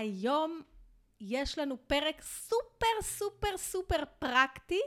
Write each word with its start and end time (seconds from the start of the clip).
היום 0.00 0.62
יש 1.20 1.58
לנו 1.58 1.76
פרק 1.86 2.22
סופר 2.22 3.02
סופר 3.02 3.56
סופר 3.56 4.02
פרקטי 4.18 4.80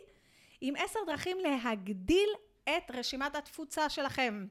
עם 0.62 0.75
עשר 0.75 1.00
דרכים 1.08 1.38
להגדיל 1.39 2.29
את 2.63 2.92
רשימת 2.93 3.36
התפוצה 3.36 3.90
שלכם. 3.90 4.48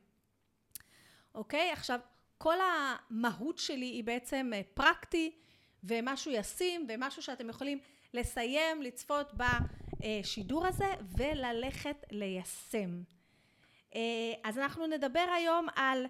אוקיי? 1.35 1.71
עכשיו, 1.73 2.01
כל 2.39 2.57
המהות 2.61 3.59
שלי 3.59 3.87
היא 3.87 4.05
בעצם 4.05 4.51
אה, 4.55 4.61
פרקטי 4.75 5.37
ומשהו 5.85 6.31
ישים 6.33 6.87
ומשהו 6.89 7.23
שאתם 7.23 7.49
יכולים 7.49 7.79
לסיים, 8.15 8.83
לצפות 8.83 9.33
בשידור 9.33 10.67
הזה 10.67 10.95
וללכת 11.17 12.05
ליישם. 12.11 13.03
אה, 13.95 14.01
אז 14.45 14.59
אנחנו 14.59 14.87
נדבר 14.87 15.27
היום 15.37 15.67
על 15.77 16.07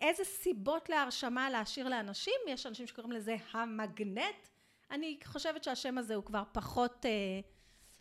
איזה 0.00 0.24
סיבות 0.24 0.88
להרשמה 0.88 1.50
להשאיר 1.50 1.88
לאנשים, 1.88 2.34
יש 2.48 2.66
אנשים 2.66 2.86
שקוראים 2.86 3.12
לזה 3.12 3.36
המגנט, 3.52 4.48
אני 4.90 5.18
חושבת 5.24 5.64
שהשם 5.64 5.98
הזה 5.98 6.14
הוא 6.14 6.24
כבר 6.24 6.42
פחות 6.52 7.06
אה, 7.06 7.10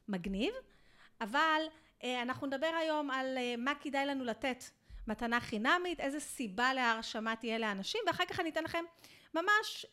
מגניב, 0.08 0.54
אבל 1.22 1.62
אה, 2.04 2.22
אנחנו 2.22 2.48
נדבר 2.48 2.72
היום 2.82 3.12
על 3.12 3.38
אה, 3.38 3.56
מה 3.58 3.74
כדאי 3.82 4.06
לנו 4.06 4.24
לתת 4.24 4.64
מתנה 5.08 5.40
חינמית, 5.40 6.00
איזה 6.00 6.20
סיבה 6.20 6.74
להרשמה 6.74 7.36
תהיה 7.36 7.58
לאנשים, 7.58 8.02
ואחר 8.08 8.26
כך 8.26 8.40
אני 8.40 8.50
אתן 8.50 8.64
לכם 8.64 8.84
ממש 9.34 9.86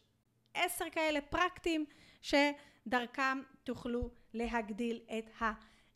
עשר 0.55 0.85
כאלה 0.93 1.21
פרקטיים 1.21 1.85
שדרכם 2.23 3.43
תוכלו 3.65 4.10
להגדיל 4.35 5.01
את 5.19 5.30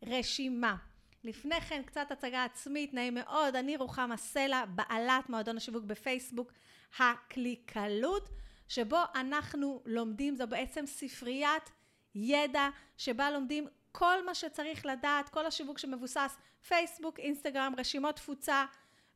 הרשימה. 0.03 0.77
לפני 1.24 1.60
כן 1.60 1.82
קצת 1.82 2.10
הצגה 2.10 2.45
עצמית, 2.45 2.95
נעים 2.95 3.14
מאוד, 3.14 3.56
אני 3.56 3.77
רוחמה 3.77 4.16
סלע, 4.16 4.64
בעלת 4.64 5.30
מועדון 5.30 5.56
השיווק 5.56 5.84
בפייסבוק, 5.84 6.52
הקליקלות, 6.98 8.28
שבו 8.68 8.98
אנחנו 9.14 9.82
לומדים, 9.86 10.36
זו 10.36 10.46
בעצם 10.46 10.86
ספריית 10.86 11.70
ידע 12.14 12.68
שבה 12.96 13.30
לומדים 13.30 13.69
כל 13.92 14.27
מה 14.27 14.34
שצריך 14.34 14.86
לדעת, 14.86 15.28
כל 15.28 15.47
השיווק 15.47 15.78
שמבוסס 15.78 16.36
פייסבוק, 16.69 17.19
אינסטגרם, 17.19 17.75
רשימות 17.78 18.16
תפוצה 18.16 18.64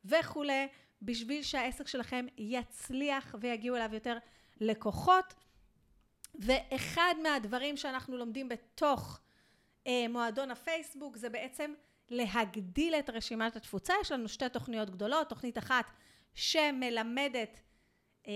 וכולי, 0.05 0.67
בשביל 1.01 1.43
שהעסק 1.43 1.87
שלכם 1.87 2.25
יצליח 2.37 3.35
ויגיעו 3.39 3.75
אליו 3.75 3.89
יותר 3.93 4.17
לקוחות. 4.61 5.33
ואחד 6.35 7.15
מהדברים 7.23 7.77
שאנחנו 7.77 8.17
לומדים 8.17 8.49
בתוך 8.49 9.19
מועדון 10.09 10.51
הפייסבוק 10.51 11.17
זה 11.17 11.29
בעצם 11.29 11.73
להגדיל 12.09 12.95
את 12.95 13.09
רשימת 13.09 13.55
התפוצה. 13.55 13.93
יש 14.01 14.11
לנו 14.11 14.29
שתי 14.29 14.49
תוכניות 14.49 14.89
גדולות, 14.89 15.29
תוכנית 15.29 15.57
אחת 15.57 15.85
שמלמדת 16.33 17.59
אה, 18.27 18.33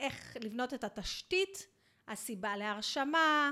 איך 0.00 0.36
לבנות 0.40 0.74
את 0.74 0.84
התשתית, 0.84 1.66
הסיבה 2.08 2.56
להרשמה, 2.56 3.50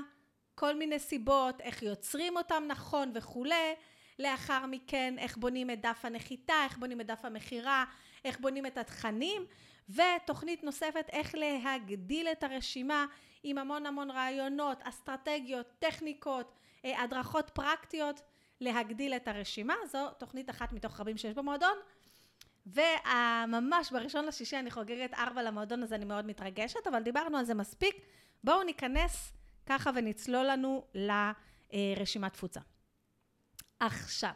כל 0.55 0.75
מיני 0.75 0.99
סיבות, 0.99 1.61
איך 1.61 1.83
יוצרים 1.83 2.37
אותם 2.37 2.63
נכון 2.67 3.11
וכולי. 3.15 3.73
לאחר 4.19 4.65
מכן, 4.65 5.15
איך 5.17 5.37
בונים 5.37 5.69
את 5.69 5.81
דף 5.81 6.05
הנחיתה, 6.05 6.53
איך 6.63 6.77
בונים 6.77 7.01
את 7.01 7.05
דף 7.05 7.25
המכירה, 7.25 7.85
איך 8.25 8.39
בונים 8.39 8.65
את 8.65 8.77
התכנים, 8.77 9.45
ותוכנית 9.89 10.63
נוספת, 10.63 11.05
איך 11.09 11.35
להגדיל 11.35 12.27
את 12.27 12.43
הרשימה 12.43 13.05
עם 13.43 13.57
המון 13.57 13.85
המון 13.85 14.11
רעיונות, 14.11 14.77
אסטרטגיות, 14.81 15.65
טכניקות, 15.79 16.47
אה, 16.47 16.72
הדרכות 16.83 17.51
פרקטיות, 17.53 18.21
להגדיל 18.61 19.13
את 19.13 19.27
הרשימה. 19.27 19.73
זו 19.91 20.09
תוכנית 20.09 20.49
אחת 20.49 20.73
מתוך 20.73 20.99
רבים 20.99 21.17
שיש 21.17 21.33
במועדון. 21.33 21.77
וממש 22.65 23.91
בראשון 23.91 24.25
לשישי 24.25 24.59
אני 24.59 24.71
חוגגת 24.71 25.13
ארבע 25.13 25.43
למועדון 25.43 25.83
הזה, 25.83 25.95
אני 25.95 26.05
מאוד 26.05 26.25
מתרגשת, 26.25 26.87
אבל 26.87 27.03
דיברנו 27.03 27.37
על 27.37 27.45
זה 27.45 27.53
מספיק. 27.53 27.95
בואו 28.43 28.63
ניכנס 28.63 29.33
ככה 29.65 29.91
ונצלול 29.95 30.45
לנו 30.45 30.85
לרשימת 30.93 32.33
תפוצה. 32.33 32.59
עכשיו, 33.79 34.31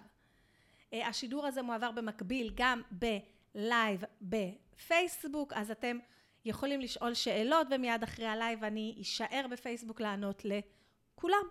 אה, 0.93 1.07
השידור 1.07 1.45
הזה 1.45 1.61
מועבר 1.61 1.91
במקביל 1.91 2.51
גם 2.55 2.81
בלייב 2.91 4.03
בפייסבוק, 4.21 5.53
אז 5.53 5.71
אתם 5.71 5.97
יכולים 6.45 6.81
לשאול 6.81 7.13
שאלות, 7.13 7.67
ומיד 7.71 8.03
אחרי 8.03 8.27
הלייב 8.27 8.63
אני 8.63 8.97
אשאר 9.01 9.45
בפייסבוק 9.51 10.01
לענות 10.01 10.43
לכולם. 10.45 11.43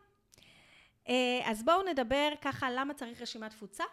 אה, 1.08 1.40
אז 1.44 1.62
בואו 1.62 1.82
נדבר 1.82 2.28
ככה 2.40 2.70
למה 2.70 2.94
צריך 2.94 3.22
רשימת 3.22 3.50
תפוצה. 3.50 3.84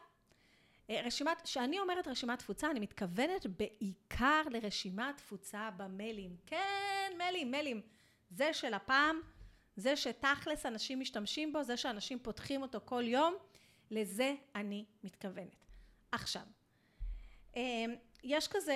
אה, 0.89 1.01
רשימת, 1.05 1.41
כשאני 1.41 1.79
אומרת 1.79 2.07
רשימת 2.07 2.39
תפוצה, 2.39 2.71
אני 2.71 2.79
מתכוונת 2.79 3.45
בעיקר 3.45 4.41
לרשימת 4.49 5.17
תפוצה 5.17 5.69
במיילים. 5.77 6.35
כן, 6.45 7.13
מיילים, 7.17 7.51
מיילים. 7.51 7.81
זה 8.31 8.53
של 8.53 8.73
הפעם, 8.73 9.21
זה 9.75 9.95
שתכלס 9.95 10.65
אנשים 10.65 10.99
משתמשים 10.99 11.53
בו, 11.53 11.63
זה 11.63 11.77
שאנשים 11.77 12.19
פותחים 12.19 12.61
אותו 12.61 12.79
כל 12.85 13.03
יום, 13.07 13.35
לזה 13.91 14.35
אני 14.55 14.85
מתכוונת. 15.03 15.65
עכשיו, 16.11 16.43
אה, 17.55 17.85
יש 18.23 18.47
כזה 18.47 18.75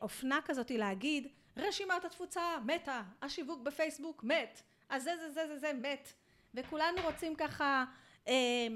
אופנה 0.00 0.38
כזאת 0.44 0.70
להגיד, 0.70 1.28
רשימת 1.56 2.04
התפוצה 2.04 2.42
מתה, 2.66 3.02
השיווק 3.22 3.60
בפייסבוק 3.62 4.24
מת, 4.24 4.62
אז 4.88 5.02
זה 5.02 5.16
זה 5.16 5.30
זה 5.30 5.46
זה 5.46 5.58
זה 5.58 5.72
מת, 5.72 6.12
וכולנו 6.54 7.02
רוצים 7.04 7.36
ככה 7.36 7.84
אה, 8.28 8.66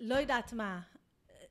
לא 0.00 0.14
יודעת 0.14 0.52
מה, 0.52 0.80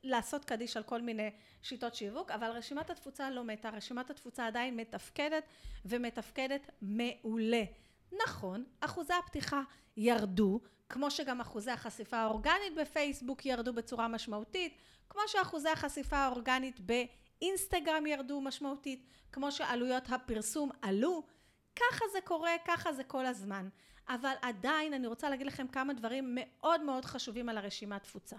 לעשות 0.03 0.45
קדיש 0.45 0.77
על 0.77 0.83
כל 0.83 1.01
מיני 1.01 1.31
שיטות 1.61 1.95
שיווק, 1.95 2.31
אבל 2.31 2.49
רשימת 2.49 2.89
התפוצה 2.89 3.29
לא 3.29 3.43
מתה, 3.43 3.69
רשימת 3.69 4.09
התפוצה 4.09 4.47
עדיין 4.47 4.75
מתפקדת 4.75 5.43
ומתפקדת 5.85 6.69
מעולה. 6.81 7.63
נכון, 8.25 8.63
אחוזי 8.79 9.13
הפתיחה 9.13 9.61
ירדו, 9.97 10.59
כמו 10.89 11.11
שגם 11.11 11.41
אחוזי 11.41 11.71
החשיפה 11.71 12.17
האורגנית 12.17 12.75
בפייסבוק 12.75 13.45
ירדו 13.45 13.73
בצורה 13.73 14.07
משמעותית, 14.07 14.77
כמו 15.09 15.21
שאחוזי 15.27 15.69
החשיפה 15.69 16.17
האורגנית 16.17 16.79
באינסטגרם 16.79 18.05
ירדו 18.05 18.41
משמעותית, 18.41 19.05
כמו 19.31 19.51
שעלויות 19.51 20.03
הפרסום 20.09 20.69
עלו, 20.81 21.23
ככה 21.75 22.05
זה 22.13 22.19
קורה, 22.23 22.51
ככה 22.65 22.93
זה 22.93 23.03
כל 23.03 23.25
הזמן. 23.25 23.69
אבל 24.07 24.33
עדיין 24.41 24.93
אני 24.93 25.07
רוצה 25.07 25.29
להגיד 25.29 25.47
לכם 25.47 25.67
כמה 25.67 25.93
דברים 25.93 26.37
מאוד 26.39 26.81
מאוד 26.81 27.05
חשובים 27.05 27.49
על 27.49 27.57
הרשימת 27.57 28.03
תפוצה. 28.03 28.35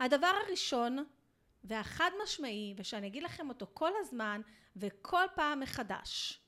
הדבר 0.00 0.32
הראשון 0.46 1.04
והחד 1.64 2.10
משמעי, 2.22 2.74
ושאני 2.76 3.06
אגיד 3.06 3.22
לכם 3.22 3.48
אותו 3.48 3.66
כל 3.74 3.90
הזמן 4.00 4.40
וכל 4.76 5.24
פעם 5.34 5.60
מחדש, 5.60 6.40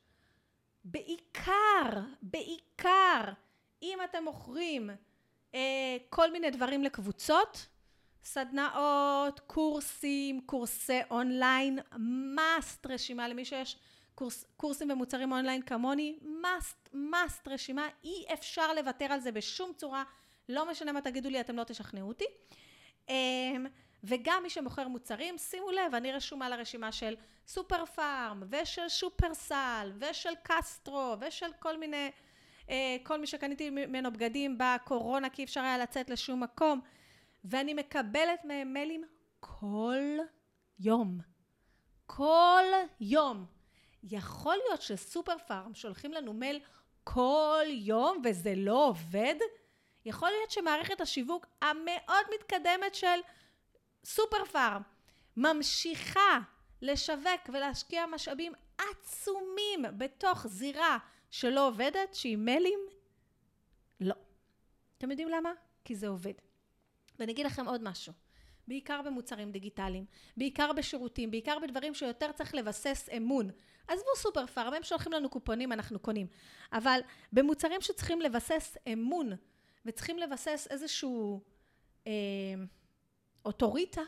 בעיקר, 0.85 2.01
בעיקר, 2.23 3.21
אם 3.83 3.99
אתם 4.05 4.25
מוכרים 4.25 4.91
אה, 5.55 5.97
כל 6.11 6.33
מיני 6.33 6.51
דברים 6.51 6.83
לקבוצות, 6.85 7.67
סדנאות, 8.25 9.41
קורסים, 9.41 10.41
קורסי 10.41 11.01
אונליין, 11.11 11.79
must 12.37 12.87
רשימה 12.87 13.29
למי 13.29 13.45
שיש 13.45 13.79
קורס, 14.17 14.45
קורסים 14.57 14.91
ומוצרים 14.91 15.33
אונליין 15.33 15.63
כמוני, 15.63 16.19
must, 16.43 16.89
must 16.93 17.49
רשימה, 17.49 17.89
אי 18.05 18.25
אפשר 18.33 18.75
לוותר 18.75 19.05
על 19.05 19.21
זה 19.21 19.33
בשום 19.33 19.73
צורה, 19.77 20.05
לא 20.49 20.71
משנה 20.71 20.93
מה 20.93 21.01
תגידו 21.01 21.31
לי, 21.31 21.41
אתם 21.41 21.57
לא 21.57 21.65
תשכנעו 21.65 22.09
אותי. 22.09 22.25
אמ, 23.09 23.67
וגם 24.05 24.43
מי 24.43 24.51
שמוכר 24.51 24.89
מוצרים, 24.89 25.39
שימו 25.39 25.71
לב, 25.71 25.95
אני 25.95 26.13
רשומה 26.13 26.49
לרשימה 26.49 26.93
של 26.93 27.17
סופר 27.47 27.87
פארם, 27.87 28.43
ושל 28.51 28.89
שופרסל, 28.89 29.93
ושל 29.99 30.33
קסטרו, 30.43 31.15
ושל 31.21 31.53
כל 31.59 31.79
מיני, 31.79 32.11
אה, 32.71 32.97
כל 33.03 33.21
מי 33.21 33.27
שקניתי 33.27 33.71
ממנו 33.71 34.13
בגדים 34.13 34.59
בקורונה, 34.59 35.31
כי 35.31 35.45
אפשר 35.45 35.61
היה 35.61 35.79
לצאת 35.79 36.11
לשום 36.11 36.43
מקום, 36.43 36.81
ואני 37.45 37.75
מקבלת 37.75 38.45
מהם 38.45 38.73
מיילים 38.73 39.05
כל 39.41 40.19
יום. 40.79 41.19
כל 42.07 42.65
יום. 43.01 43.56
יכול 44.03 44.57
להיות 44.67 44.83
שסופר 44.83 45.37
פארם 45.47 45.75
שולחים 45.75 46.13
לנו 46.13 46.33
מייל 46.33 46.61
כל 47.05 47.65
יום 47.69 48.23
וזה 48.25 48.55
לא 48.57 48.87
עובד? 48.89 49.35
יכול 50.05 50.31
להיות 50.31 50.51
שמערכת 50.51 51.01
השיווק 51.01 51.47
המאוד 51.63 52.27
מתקדמת 52.35 52.95
של 52.95 53.21
סופר 54.05 54.45
פארם 54.45 54.83
ממשיכה 55.37 56.39
לשווק 56.83 57.49
ולהשקיע 57.49 58.07
משאבים 58.07 58.53
עצומים 58.79 59.85
בתוך 59.99 60.47
זירה 60.47 60.99
שלא 61.31 61.69
עובדת, 61.69 62.15
שהיא 62.15 62.37
מיילים? 62.37 62.81
לא. 64.01 64.15
אתם 64.99 65.11
יודעים 65.11 65.29
למה? 65.29 65.53
כי 65.85 65.95
זה 65.95 66.09
עובד. 66.09 66.33
ואני 67.19 67.33
אגיד 67.33 67.47
לכם 67.47 67.69
עוד 67.69 67.83
משהו. 67.83 68.13
בעיקר 68.69 69.03
במוצרים 69.03 69.53
דיגיטליים, 69.53 70.05
בעיקר 70.37 70.73
בשירותים, 70.73 71.31
בעיקר 71.31 71.59
בדברים 71.59 71.95
שיותר 71.95 72.33
צריך 72.33 72.55
לבסס 72.55 73.09
אמון. 73.17 73.51
עזבו 73.89 74.11
סופר 74.17 74.47
פארם, 74.47 74.75
הם 74.75 74.83
שולחים 74.83 75.13
לנו 75.13 75.29
קופונים, 75.29 75.73
אנחנו 75.73 75.99
קונים. 75.99 76.27
אבל 76.73 77.01
במוצרים 77.33 77.81
שצריכים 77.81 78.21
לבסס 78.21 78.77
אמון 78.93 79.33
וצריכים 79.85 80.19
לבסס 80.19 80.67
איזשהו 80.71 81.41
אה, 82.07 82.13
אוטוריטה, 83.45 84.03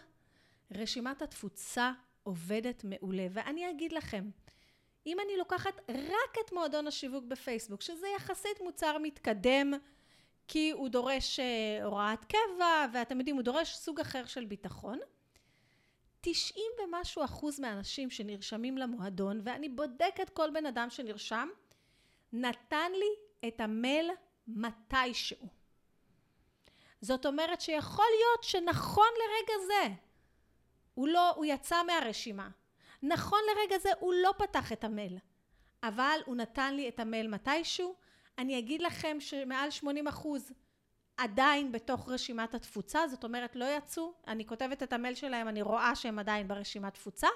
רשימת 0.74 1.22
התפוצה 1.22 1.92
עובדת 2.22 2.84
מעולה. 2.84 3.26
ואני 3.30 3.70
אגיד 3.70 3.92
לכם, 3.92 4.30
אם 5.06 5.16
אני 5.24 5.36
לוקחת 5.36 5.80
רק 5.90 6.36
את 6.46 6.52
מועדון 6.52 6.86
השיווק 6.86 7.24
בפייסבוק, 7.24 7.82
שזה 7.82 8.06
יחסית 8.16 8.60
מוצר 8.60 8.98
מתקדם, 8.98 9.72
כי 10.48 10.70
הוא 10.70 10.88
דורש 10.88 11.40
אה, 11.40 11.84
הוראת 11.84 12.24
קבע, 12.24 12.86
ואתם 12.92 13.18
יודעים, 13.18 13.36
הוא 13.36 13.42
דורש 13.42 13.74
סוג 13.74 14.00
אחר 14.00 14.26
של 14.26 14.44
ביטחון. 14.44 14.98
90 16.20 16.64
ומשהו 16.78 17.24
אחוז 17.24 17.60
מהאנשים 17.60 18.10
שנרשמים 18.10 18.78
למועדון, 18.78 19.40
ואני 19.44 19.68
בודקת 19.68 20.30
כל 20.30 20.50
בן 20.50 20.66
אדם 20.66 20.90
שנרשם, 20.90 21.48
נתן 22.32 22.92
לי 22.92 23.48
את 23.48 23.60
המייל 23.60 24.10
מתישהו. 24.48 25.48
זאת 27.00 27.26
אומרת 27.26 27.60
שיכול 27.60 28.04
להיות 28.18 28.44
שנכון 28.44 29.08
לרגע 29.18 29.66
זה, 29.66 29.94
הוא 30.94 31.08
לא, 31.08 31.30
הוא 31.30 31.44
יצא 31.44 31.82
מהרשימה. 31.82 32.48
נכון 33.02 33.40
לרגע 33.50 33.78
זה 33.78 33.90
הוא 34.00 34.14
לא 34.22 34.34
פתח 34.38 34.72
את 34.72 34.84
המייל, 34.84 35.18
אבל 35.82 36.20
הוא 36.26 36.36
נתן 36.36 36.74
לי 36.74 36.88
את 36.88 37.00
המייל 37.00 37.28
מתישהו. 37.28 37.94
אני 38.38 38.58
אגיד 38.58 38.82
לכם 38.82 39.16
שמעל 39.20 39.70
80 39.70 40.08
אחוז 40.08 40.52
עדיין 41.16 41.72
בתוך 41.72 42.08
רשימת 42.08 42.54
התפוצה, 42.54 43.08
זאת 43.08 43.24
אומרת 43.24 43.56
לא 43.56 43.64
יצאו, 43.64 44.12
אני 44.26 44.46
כותבת 44.46 44.82
את 44.82 44.92
המייל 44.92 45.14
שלהם, 45.14 45.48
אני 45.48 45.62
רואה 45.62 45.96
שהם 45.96 46.18
עדיין 46.18 46.48
ברשימת 46.48 46.94
תפוצה. 46.94 47.28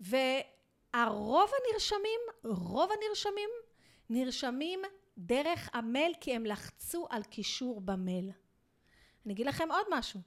והרוב 0.00 1.50
הנרשמים, 1.58 2.20
רוב 2.44 2.90
הנרשמים, 2.92 3.50
נרשמים 4.10 4.80
דרך 5.18 5.70
המייל 5.72 6.14
כי 6.20 6.34
הם 6.34 6.46
לחצו 6.46 7.06
על 7.10 7.22
קישור 7.22 7.80
במייל. 7.80 8.30
אני 9.26 9.34
אגיד 9.34 9.46
לכם 9.46 9.70
עוד 9.70 9.86
משהו, 9.90 10.20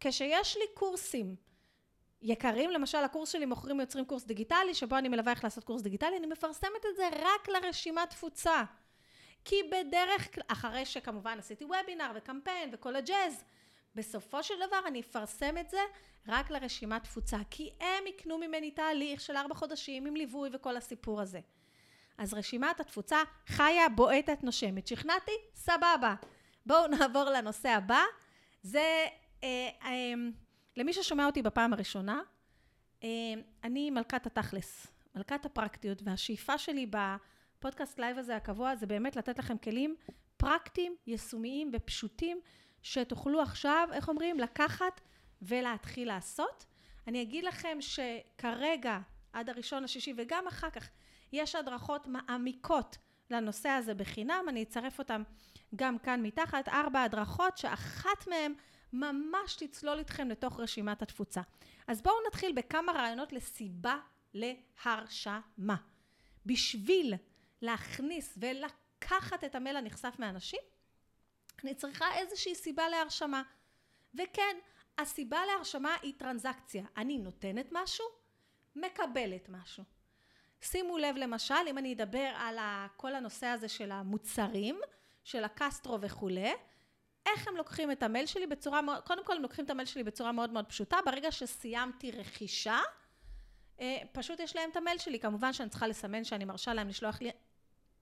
כשיש 0.00 0.56
לי 0.56 0.64
קורסים 0.74 1.36
יקרים, 2.22 2.70
למשל 2.70 2.98
הקורס 2.98 3.30
שלי 3.30 3.46
מוכרים 3.46 3.78
ויוצרים 3.78 4.04
קורס 4.04 4.24
דיגיטלי, 4.24 4.74
שבו 4.74 4.98
אני 4.98 5.08
מלווה 5.08 5.32
איך 5.32 5.44
לעשות 5.44 5.64
קורס 5.64 5.82
דיגיטלי, 5.82 6.16
אני 6.16 6.26
מפרסמת 6.26 6.86
את 6.90 6.96
זה 6.96 7.08
רק 7.12 7.48
לרשימת 7.48 8.10
תפוצה. 8.10 8.62
כי 9.44 9.56
בדרך 9.62 10.34
כלל, 10.34 10.44
אחרי 10.48 10.86
שכמובן 10.86 11.38
עשיתי 11.38 11.64
וובינר 11.64 12.12
וקמפיין 12.14 12.70
וכל 12.72 12.96
הג'אז, 12.96 13.44
בסופו 13.94 14.42
של 14.42 14.54
דבר 14.66 14.80
אני 14.86 15.00
אפרסם 15.00 15.58
את 15.58 15.70
זה 15.70 15.80
רק 16.28 16.50
לרשימת 16.50 17.04
תפוצה, 17.04 17.38
כי 17.50 17.70
הם 17.80 18.06
יקנו 18.06 18.38
ממני 18.38 18.70
תהליך 18.70 19.20
של 19.20 19.36
ארבע 19.36 19.54
חודשים 19.54 20.06
עם 20.06 20.16
ליווי 20.16 20.50
וכל 20.52 20.76
הסיפור 20.76 21.20
הזה. 21.20 21.40
אז 22.18 22.34
רשימת 22.34 22.80
התפוצה 22.80 23.18
חיה, 23.46 23.88
בועטת, 23.88 24.42
נושמת. 24.42 24.86
שכנעתי? 24.86 25.32
סבבה. 25.54 26.14
בואו 26.66 26.86
נעבור 26.86 27.24
לנושא 27.24 27.68
הבא. 27.68 28.02
זה, 28.62 29.06
אה, 29.44 29.68
אה, 29.84 30.12
למי 30.80 30.92
ששומע 30.92 31.26
אותי 31.26 31.42
בפעם 31.42 31.72
הראשונה, 31.72 32.20
אה, 33.04 33.08
אני 33.64 33.90
מלכת 33.90 34.26
התכלס, 34.26 34.86
מלכת 35.14 35.44
הפרקטיות, 35.44 36.02
והשאיפה 36.04 36.58
שלי 36.58 36.86
בפודקאסט 36.90 37.98
לייב 37.98 38.18
הזה 38.18 38.36
הקבוע 38.36 38.76
זה 38.76 38.86
באמת 38.86 39.16
לתת 39.16 39.38
לכם 39.38 39.58
כלים 39.58 39.96
פרקטיים, 40.36 40.96
יישומיים 41.06 41.70
ופשוטים, 41.74 42.40
שתוכלו 42.82 43.42
עכשיו, 43.42 43.88
איך 43.92 44.08
אומרים, 44.08 44.38
לקחת 44.38 45.00
ולהתחיל 45.42 46.08
לעשות. 46.08 46.66
אני 47.06 47.22
אגיד 47.22 47.44
לכם 47.44 47.78
שכרגע, 47.80 48.98
עד 49.32 49.48
הראשון 49.48 49.82
לשישי 49.82 50.14
וגם 50.16 50.46
אחר 50.48 50.70
כך, 50.70 50.88
יש 51.32 51.54
הדרכות 51.54 52.06
מעמיקות 52.06 52.98
לנושא 53.30 53.68
הזה 53.68 53.94
בחינם, 53.94 54.44
אני 54.48 54.62
אצרף 54.62 54.98
אותם 54.98 55.22
גם 55.76 55.98
כאן 55.98 56.22
מתחת, 56.22 56.68
ארבע 56.68 57.02
הדרכות 57.02 57.58
שאחת 57.58 58.28
מהן 58.28 58.54
ממש 58.92 59.56
תצלול 59.56 59.98
איתכם 59.98 60.28
לתוך 60.28 60.60
רשימת 60.60 61.02
התפוצה. 61.02 61.40
אז 61.86 62.02
בואו 62.02 62.14
נתחיל 62.26 62.52
בכמה 62.52 62.92
רעיונות 62.92 63.32
לסיבה 63.32 63.98
להרשמה. 64.34 65.76
בשביל 66.46 67.14
להכניס 67.62 68.38
ולקחת 68.40 69.44
את 69.44 69.54
המייל 69.54 69.76
הנכסף 69.76 70.18
מאנשים, 70.18 70.60
אני 71.64 71.74
צריכה 71.74 72.14
איזושהי 72.14 72.54
סיבה 72.54 72.88
להרשמה. 72.88 73.42
וכן, 74.14 74.56
הסיבה 74.98 75.46
להרשמה 75.46 75.96
היא 76.02 76.14
טרנזקציה. 76.18 76.84
אני 76.96 77.18
נותנת 77.18 77.68
משהו, 77.72 78.04
מקבלת 78.76 79.48
משהו. 79.48 79.84
שימו 80.60 80.98
לב 80.98 81.16
למשל, 81.16 81.54
אם 81.70 81.78
אני 81.78 81.92
אדבר 81.92 82.32
על 82.36 82.58
כל 82.96 83.14
הנושא 83.14 83.46
הזה 83.46 83.68
של 83.68 83.92
המוצרים, 83.92 84.80
של 85.24 85.44
הקסטרו 85.44 86.00
וכולי, 86.00 86.52
איך 87.26 87.48
הם 87.48 87.56
לוקחים 87.56 87.90
את 87.90 88.02
המייל 88.02 88.26
שלי 88.26 88.46
בצורה 88.46 88.82
מאוד, 88.82 89.02
קודם 89.02 89.24
כל 89.24 89.36
הם 89.36 89.42
לוקחים 89.42 89.64
את 89.64 89.70
המייל 89.70 89.86
שלי 89.86 90.04
בצורה 90.04 90.32
מאוד 90.32 90.50
מאוד 90.50 90.66
פשוטה, 90.66 90.96
ברגע 91.06 91.32
שסיימתי 91.32 92.10
רכישה, 92.10 92.78
אה, 93.80 93.98
פשוט 94.12 94.40
יש 94.40 94.56
להם 94.56 94.70
את 94.70 94.76
המייל 94.76 94.98
שלי, 94.98 95.20
כמובן 95.20 95.52
שאני 95.52 95.68
צריכה 95.68 95.86
לסמן 95.86 96.24
שאני 96.24 96.44
מרשה 96.44 96.74
להם 96.74 96.88
לשלוח, 96.88 97.18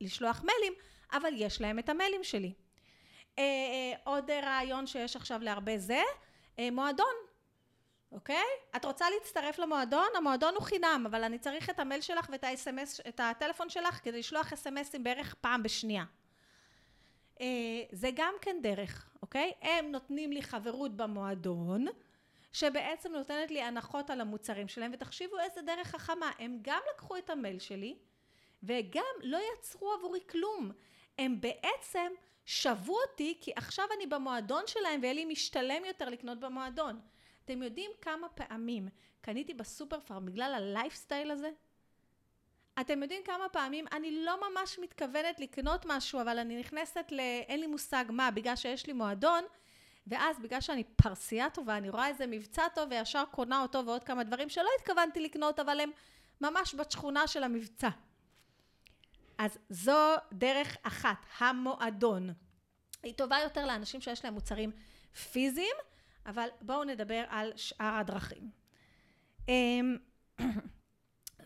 לשלוח 0.00 0.42
מיילים, 0.44 0.72
אבל 1.12 1.30
יש 1.36 1.60
להם 1.60 1.78
את 1.78 1.88
המיילים 1.88 2.24
שלי. 2.24 2.52
אה, 3.38 3.42
אה, 3.42 3.98
עוד 4.04 4.30
רעיון 4.30 4.86
שיש 4.86 5.16
עכשיו 5.16 5.40
להרבה 5.42 5.78
זה, 5.78 6.02
מועדון. 6.72 7.14
אוקיי? 8.12 8.44
את 8.76 8.84
רוצה 8.84 9.10
להצטרף 9.10 9.58
למועדון? 9.58 10.08
המועדון 10.16 10.54
הוא 10.54 10.62
חינם, 10.62 11.04
אבל 11.06 11.24
אני 11.24 11.38
צריך 11.38 11.70
את 11.70 11.78
המייל 11.78 12.00
שלך 12.00 12.28
ואת 12.32 12.44
ה-SMS, 12.44 13.08
את 13.08 13.20
הטלפון 13.20 13.68
שלך 13.68 14.00
כדי 14.02 14.18
לשלוח 14.18 14.52
SMSים 14.52 14.98
בערך 15.02 15.34
פעם 15.34 15.62
בשנייה. 15.62 16.04
אה, 17.40 17.46
זה 17.92 18.10
גם 18.14 18.34
כן 18.40 18.56
דרך, 18.62 19.10
אוקיי? 19.22 19.52
הם 19.62 19.90
נותנים 19.92 20.32
לי 20.32 20.42
חברות 20.42 20.96
במועדון, 20.96 21.86
שבעצם 22.52 23.12
נותנת 23.12 23.50
לי 23.50 23.62
הנחות 23.62 24.10
על 24.10 24.20
המוצרים 24.20 24.68
שלהם, 24.68 24.90
ותחשיבו 24.94 25.38
איזה 25.38 25.62
דרך 25.62 25.88
חכמה, 25.88 26.30
הם 26.38 26.58
גם 26.62 26.80
לקחו 26.94 27.16
את 27.16 27.30
המייל 27.30 27.58
שלי, 27.58 27.96
וגם 28.62 29.14
לא 29.22 29.38
יצרו 29.54 29.92
עבורי 29.92 30.20
כלום. 30.30 30.70
הם 31.18 31.40
בעצם 31.40 32.12
שבו 32.44 32.96
אותי, 33.08 33.38
כי 33.40 33.52
עכשיו 33.56 33.84
אני 33.96 34.06
במועדון 34.06 34.62
שלהם, 34.66 35.00
ויהיה 35.00 35.14
לי 35.14 35.24
משתלם 35.24 35.84
יותר 35.84 36.08
לקנות 36.08 36.40
במועדון. 36.40 37.00
אתם 37.44 37.62
יודעים 37.62 37.90
כמה 38.00 38.28
פעמים 38.28 38.88
קניתי 39.20 39.54
בסופר 39.54 40.00
פארם 40.00 40.26
בגלל 40.26 40.54
הלייפסטייל 40.54 41.30
הזה? 41.30 41.50
אתם 42.80 43.02
יודעים 43.02 43.22
כמה 43.24 43.48
פעמים 43.48 43.84
אני 43.92 44.24
לא 44.24 44.40
ממש 44.50 44.78
מתכוונת 44.78 45.40
לקנות 45.40 45.86
משהו, 45.86 46.20
אבל 46.20 46.38
אני 46.38 46.60
נכנסת 46.60 47.06
ל... 47.10 47.20
אין 47.20 47.60
לי 47.60 47.66
מושג 47.66 48.04
מה, 48.08 48.30
בגלל 48.30 48.56
שיש 48.56 48.86
לי 48.86 48.92
מועדון, 48.92 49.44
ואז 50.06 50.38
בגלל 50.38 50.60
שאני 50.60 50.84
פרסייה 50.84 51.50
טובה, 51.50 51.76
אני 51.76 51.90
רואה 51.90 52.08
איזה 52.08 52.26
מבצע 52.26 52.68
טוב 52.74 52.88
וישר 52.90 53.24
קונה 53.30 53.62
אותו 53.62 53.86
ועוד 53.86 54.04
כמה 54.04 54.24
דברים 54.24 54.48
שלא 54.48 54.68
התכוונתי 54.80 55.20
לקנות, 55.20 55.60
אבל 55.60 55.80
הם 55.80 55.90
ממש 56.40 56.74
בשכונה 56.74 57.26
של 57.26 57.44
המבצע. 57.44 57.88
אז 59.38 59.58
זו 59.70 60.14
דרך 60.32 60.76
אחת, 60.82 61.26
המועדון. 61.38 62.30
היא 63.02 63.14
טובה 63.14 63.38
יותר 63.38 63.66
לאנשים 63.66 64.00
שיש 64.00 64.24
להם 64.24 64.34
מוצרים 64.34 64.70
פיזיים, 65.32 65.76
אבל 66.26 66.48
בואו 66.60 66.84
נדבר 66.84 67.24
על 67.28 67.52
שאר 67.56 67.94
הדרכים. 67.94 68.50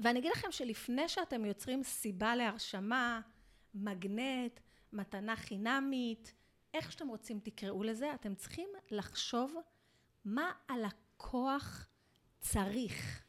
ואני 0.00 0.18
אגיד 0.18 0.32
לכם 0.32 0.52
שלפני 0.52 1.08
שאתם 1.08 1.44
יוצרים 1.44 1.82
סיבה 1.82 2.36
להרשמה, 2.36 3.20
מגנט, 3.74 4.60
מתנה 4.92 5.36
חינמית, 5.36 6.34
איך 6.74 6.92
שאתם 6.92 7.08
רוצים 7.08 7.40
תקראו 7.40 7.82
לזה, 7.82 8.14
אתם 8.14 8.34
צריכים 8.34 8.68
לחשוב 8.90 9.54
מה 10.24 10.52
הלקוח 10.68 11.86
צריך. 12.40 13.24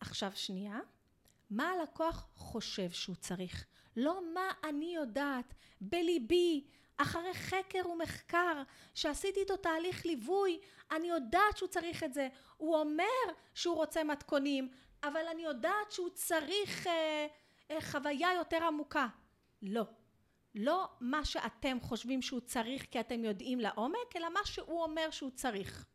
עכשיו 0.00 0.32
שנייה, 0.34 0.78
מה 1.50 1.70
הלקוח 1.70 2.28
חושב 2.34 2.90
שהוא 2.90 3.16
צריך, 3.16 3.66
לא 3.96 4.20
מה 4.34 4.50
אני 4.68 4.94
יודעת 4.94 5.54
בליבי, 5.80 6.64
אחרי 6.96 7.34
חקר 7.34 7.88
ומחקר, 7.88 8.62
שעשיתי 8.94 9.40
איתו 9.40 9.56
תהליך 9.56 10.06
ליווי, 10.06 10.60
אני 10.90 11.08
יודעת 11.08 11.56
שהוא 11.56 11.68
צריך 11.68 12.04
את 12.04 12.14
זה. 12.14 12.28
הוא 12.56 12.76
אומר 12.76 13.32
שהוא 13.54 13.76
רוצה 13.76 14.04
מתכונים, 14.04 14.68
אבל 15.08 15.28
אני 15.30 15.42
יודעת 15.42 15.90
שהוא 15.90 16.10
צריך 16.10 16.86
אה, 16.86 17.26
אה, 17.70 17.80
חוויה 17.80 18.28
יותר 18.34 18.64
עמוקה. 18.64 19.06
לא. 19.62 19.82
לא 20.54 20.88
מה 21.00 21.24
שאתם 21.24 21.78
חושבים 21.80 22.22
שהוא 22.22 22.40
צריך 22.40 22.86
כי 22.90 23.00
אתם 23.00 23.24
יודעים 23.24 23.60
לעומק, 23.60 24.16
אלא 24.16 24.28
מה 24.28 24.40
שהוא 24.44 24.82
אומר 24.82 25.10
שהוא 25.10 25.30
צריך. 25.30 25.86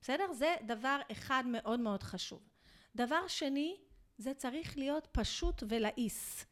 בסדר? 0.00 0.32
זה 0.32 0.56
דבר 0.62 1.00
אחד 1.12 1.44
מאוד 1.46 1.80
מאוד 1.80 2.02
חשוב. 2.02 2.42
דבר 2.96 3.28
שני, 3.28 3.76
זה 4.18 4.34
צריך 4.34 4.78
להיות 4.78 5.08
פשוט 5.12 5.62
ולעיס. 5.68 6.46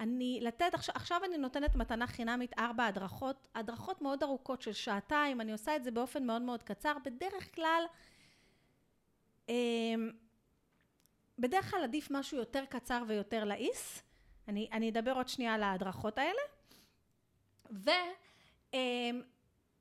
אני 0.00 0.38
לתת, 0.42 0.74
עכשיו, 0.74 0.94
עכשיו 0.96 1.20
אני 1.24 1.38
נותנת 1.38 1.74
מתנה 1.74 2.06
חינמית 2.06 2.58
ארבע 2.58 2.86
הדרכות, 2.86 3.48
הדרכות 3.54 4.02
מאוד 4.02 4.22
ארוכות 4.22 4.62
של 4.62 4.72
שעתיים, 4.72 5.40
אני 5.40 5.52
עושה 5.52 5.76
את 5.76 5.84
זה 5.84 5.90
באופן 5.90 6.26
מאוד 6.26 6.42
מאוד 6.42 6.62
קצר, 6.62 6.92
בדרך 7.04 7.54
כלל, 7.54 7.84
אמ, 9.48 10.10
בדרך 11.38 11.70
כלל 11.70 11.82
עדיף 11.82 12.10
משהו 12.10 12.38
יותר 12.38 12.64
קצר 12.68 13.02
ויותר 13.08 13.44
לעיס, 13.44 14.02
אני, 14.48 14.68
אני 14.72 14.90
אדבר 14.90 15.12
עוד 15.12 15.28
שנייה 15.28 15.54
על 15.54 15.62
ההדרכות 15.62 16.18
האלה, 16.18 16.40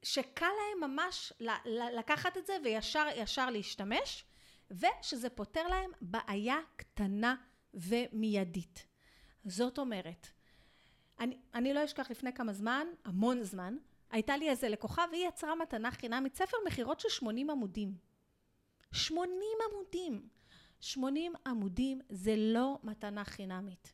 ושקל 0.04 0.46
אמ, 0.46 0.82
להם 0.82 0.92
ממש 0.92 1.34
לקחת 1.70 2.38
את 2.38 2.46
זה 2.46 2.58
וישר 2.64 3.06
ישר 3.16 3.50
להשתמש, 3.50 4.26
ושזה 4.72 5.30
פותר 5.30 5.68
להם 5.68 5.92
בעיה 6.02 6.58
קטנה 6.76 7.36
ומיידית. 7.74 8.86
זאת 9.46 9.78
אומרת, 9.78 10.28
אני, 11.20 11.38
אני 11.54 11.74
לא 11.74 11.86
אשכח 11.86 12.12
לפני 12.12 12.34
כמה 12.34 12.54
זמן, 12.54 12.88
המון 13.06 13.44
זמן, 13.44 13.78
הייתה 14.12 14.38
לי 14.38 14.50
איזה 14.50 14.70
לקוחה 14.70 15.06
והיא 15.12 15.28
יצרה 15.28 15.56
מתנה 15.56 15.92
חינמית, 15.92 16.36
ספר 16.36 16.58
מכירות 16.68 17.00
של 17.00 17.10
80 17.10 17.50
עמודים. 17.50 17.98
80 18.92 19.32
עמודים. 19.70 20.30
80 20.86 21.34
עמודים 21.48 22.02
זה 22.10 22.36
לא 22.38 22.78
מתנה 22.84 23.24
חינמית. 23.24 23.94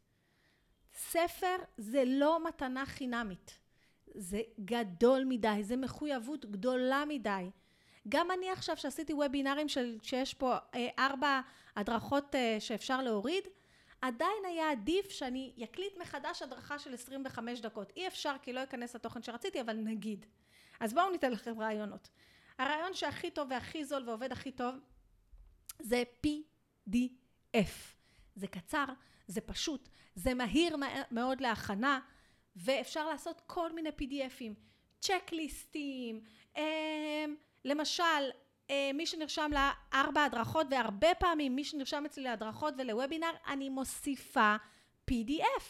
ספר 0.93 1.55
זה 1.77 2.03
לא 2.07 2.47
מתנה 2.47 2.85
חינמית. 2.85 3.59
זה 4.15 4.41
גדול 4.65 5.23
מדי, 5.25 5.59
זה 5.61 5.77
מחויבות 5.77 6.45
גדולה 6.45 7.03
מדי. 7.07 7.49
גם 8.09 8.31
אני 8.31 8.49
עכשיו 8.49 8.77
שעשיתי 8.77 9.13
וובינארים 9.13 9.69
של, 9.69 9.97
שיש 10.01 10.33
פה 10.33 10.55
אה, 10.75 10.87
ארבע 10.99 11.41
הדרכות 11.75 12.35
אה, 12.35 12.57
שאפשר 12.59 13.01
להוריד, 13.01 13.43
עדיין 14.01 14.45
היה 14.47 14.71
עדיף 14.71 15.09
שאני 15.09 15.53
אקליט 15.63 15.97
מחדש 15.97 16.41
הדרכה 16.41 16.79
של 16.79 16.93
25 16.93 17.61
דקות. 17.61 17.93
אי 17.95 18.07
אפשר 18.07 18.35
כי 18.41 18.53
לא 18.53 18.59
ייכנס 18.59 18.95
לתוכן 18.95 19.21
שרציתי, 19.21 19.61
אבל 19.61 19.73
נגיד. 19.73 20.25
אז 20.79 20.93
בואו 20.93 21.09
ניתן 21.09 21.31
לכם 21.31 21.59
רעיונות. 21.59 22.09
הרעיון 22.57 22.93
שהכי 22.93 23.31
טוב 23.31 23.47
והכי 23.51 23.85
זול 23.85 24.09
ועובד 24.09 24.31
הכי 24.31 24.51
טוב 24.51 24.75
זה 25.79 26.03
PDF. 26.89 27.95
זה 28.35 28.47
קצר, 28.47 28.85
זה 29.27 29.41
פשוט, 29.41 29.89
זה 30.15 30.33
מהיר 30.33 30.75
מאוד 31.11 31.41
להכנה, 31.41 31.99
ואפשר 32.55 33.07
לעשות 33.07 33.41
כל 33.47 33.73
מיני 33.73 33.89
PDFים, 33.89 34.53
צ'קליסטים, 34.99 36.21
אמ, 36.57 37.35
למשל, 37.65 38.03
אה, 38.69 38.91
מי 38.93 39.05
שנרשם 39.05 39.51
לארבע 39.53 40.23
הדרכות, 40.23 40.67
והרבה 40.69 41.15
פעמים 41.15 41.55
מי 41.55 41.63
שנרשם 41.63 42.05
אצלי 42.05 42.23
להדרכות 42.23 42.73
ולוובינר, 42.77 43.31
אני 43.47 43.69
מוסיפה 43.69 44.55
PDF. 45.11 45.63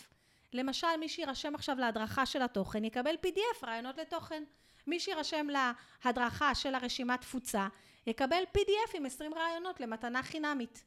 למשל, 0.54 0.98
מי 1.00 1.10
שירשם 1.10 1.56
עכשיו 1.56 1.76
להדרכה 1.80 2.26
של 2.26 2.42
התוכן 2.42 2.84
יקבל 2.86 3.16
PDF, 3.26 3.66
רעיונות 3.66 3.98
לתוכן. 3.98 4.44
מי 4.88 5.00
שירשם 5.00 5.48
להדרכה 6.06 6.56
של 6.56 6.76
הרשימת 6.76 7.22
תפוצה 7.22 7.68
יקבל 8.08 8.44
PDF 8.58 8.98
עם 8.98 9.06
20 9.06 9.34
רעיונות 9.34 9.80
למתנה 9.80 10.24
חינמית. 10.24 10.84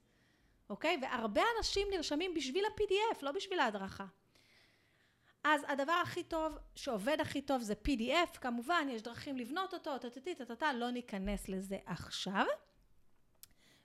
אוקיי? 0.70 0.98
והרבה 1.02 1.42
אנשים 1.58 1.88
נרשמים 1.90 2.34
בשביל 2.34 2.64
ה-PDF, 2.64 3.18
לא 3.22 3.32
בשביל 3.32 3.60
ההדרכה. 3.60 4.06
אז 5.44 5.64
הדבר 5.68 5.92
הכי 5.92 6.22
טוב, 6.22 6.58
שעובד 6.74 7.20
הכי 7.20 7.42
טוב 7.42 7.62
זה 7.62 7.74
PDF, 7.88 8.38
כמובן 8.38 8.86
יש 8.90 9.02
דרכים 9.02 9.36
לבנות 9.36 9.74
אותו, 9.74 9.98
טטטי, 9.98 10.34
טטטה, 10.34 10.72
לא 10.72 10.90
ניכנס 10.90 11.48
לזה 11.48 11.78
עכשיו. 11.86 12.44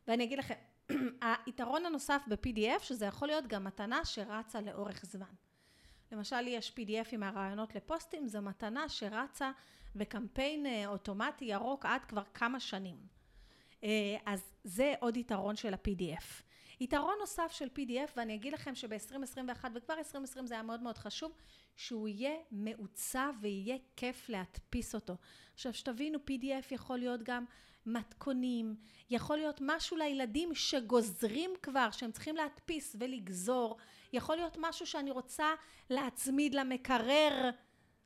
ואני 0.07 0.24
אגיד 0.24 0.39
לכם, 0.39 0.53
היתרון 1.45 1.86
הנוסף 1.86 2.21
ב-PDF, 2.27 2.83
שזה 2.83 3.05
יכול 3.05 3.27
להיות 3.27 3.48
גם 3.48 3.63
מתנה 3.63 4.05
שרצה 4.05 4.62
לאורך 4.62 5.05
זמן. 5.05 5.33
למשל, 6.12 6.41
לי 6.41 6.50
יש 6.50 6.74
PDF 6.77 7.07
עם 7.12 7.24
הרעיונות 7.24 7.75
לפוסטים, 7.75 8.27
זו 8.27 8.41
מתנה 8.41 8.89
שרצה 8.89 9.51
בקמפיין 9.95 10.65
אה, 10.65 10.88
אוטומטי 10.88 11.45
ירוק 11.45 11.86
עד 11.86 12.05
כבר 12.05 12.24
כמה 12.33 12.59
שנים. 12.59 12.98
אה, 13.83 14.17
אז 14.25 14.43
זה 14.63 14.93
עוד 15.00 15.17
יתרון 15.17 15.55
של 15.55 15.74
ה-PDF. 15.74 16.49
יתרון 16.79 17.15
נוסף 17.19 17.51
של 17.51 17.67
PDF, 17.75 18.12
ואני 18.15 18.36
אגיד 18.36 18.53
לכם 18.53 18.75
שב-2021 18.75 19.65
וכבר 19.75 19.93
2020 19.93 20.48
זה 20.48 20.53
היה 20.53 20.63
מאוד 20.63 20.81
מאוד 20.81 20.98
חשוב, 20.98 21.31
שהוא 21.75 22.07
יהיה 22.07 22.36
מעוצב 22.51 23.33
ויהיה 23.41 23.77
כיף 23.95 24.29
להדפיס 24.29 24.95
אותו. 24.95 25.13
עכשיו 25.53 25.74
שתבינו, 25.74 26.19
PDF 26.29 26.65
יכול 26.71 26.98
להיות 26.98 27.24
גם 27.24 27.45
מתכונים, 27.86 28.75
יכול 29.09 29.38
להיות 29.38 29.59
משהו 29.62 29.98
לילדים 29.98 30.55
שגוזרים 30.55 31.51
כבר, 31.62 31.91
שהם 31.91 32.12
צריכים 32.12 32.36
להדפיס 32.36 32.95
ולגזור, 33.00 33.77
יכול 34.13 34.36
להיות 34.36 34.57
משהו 34.59 34.86
שאני 34.88 35.12
רוצה 35.12 35.48
להצמיד 35.89 36.55
למקרר, 36.55 37.50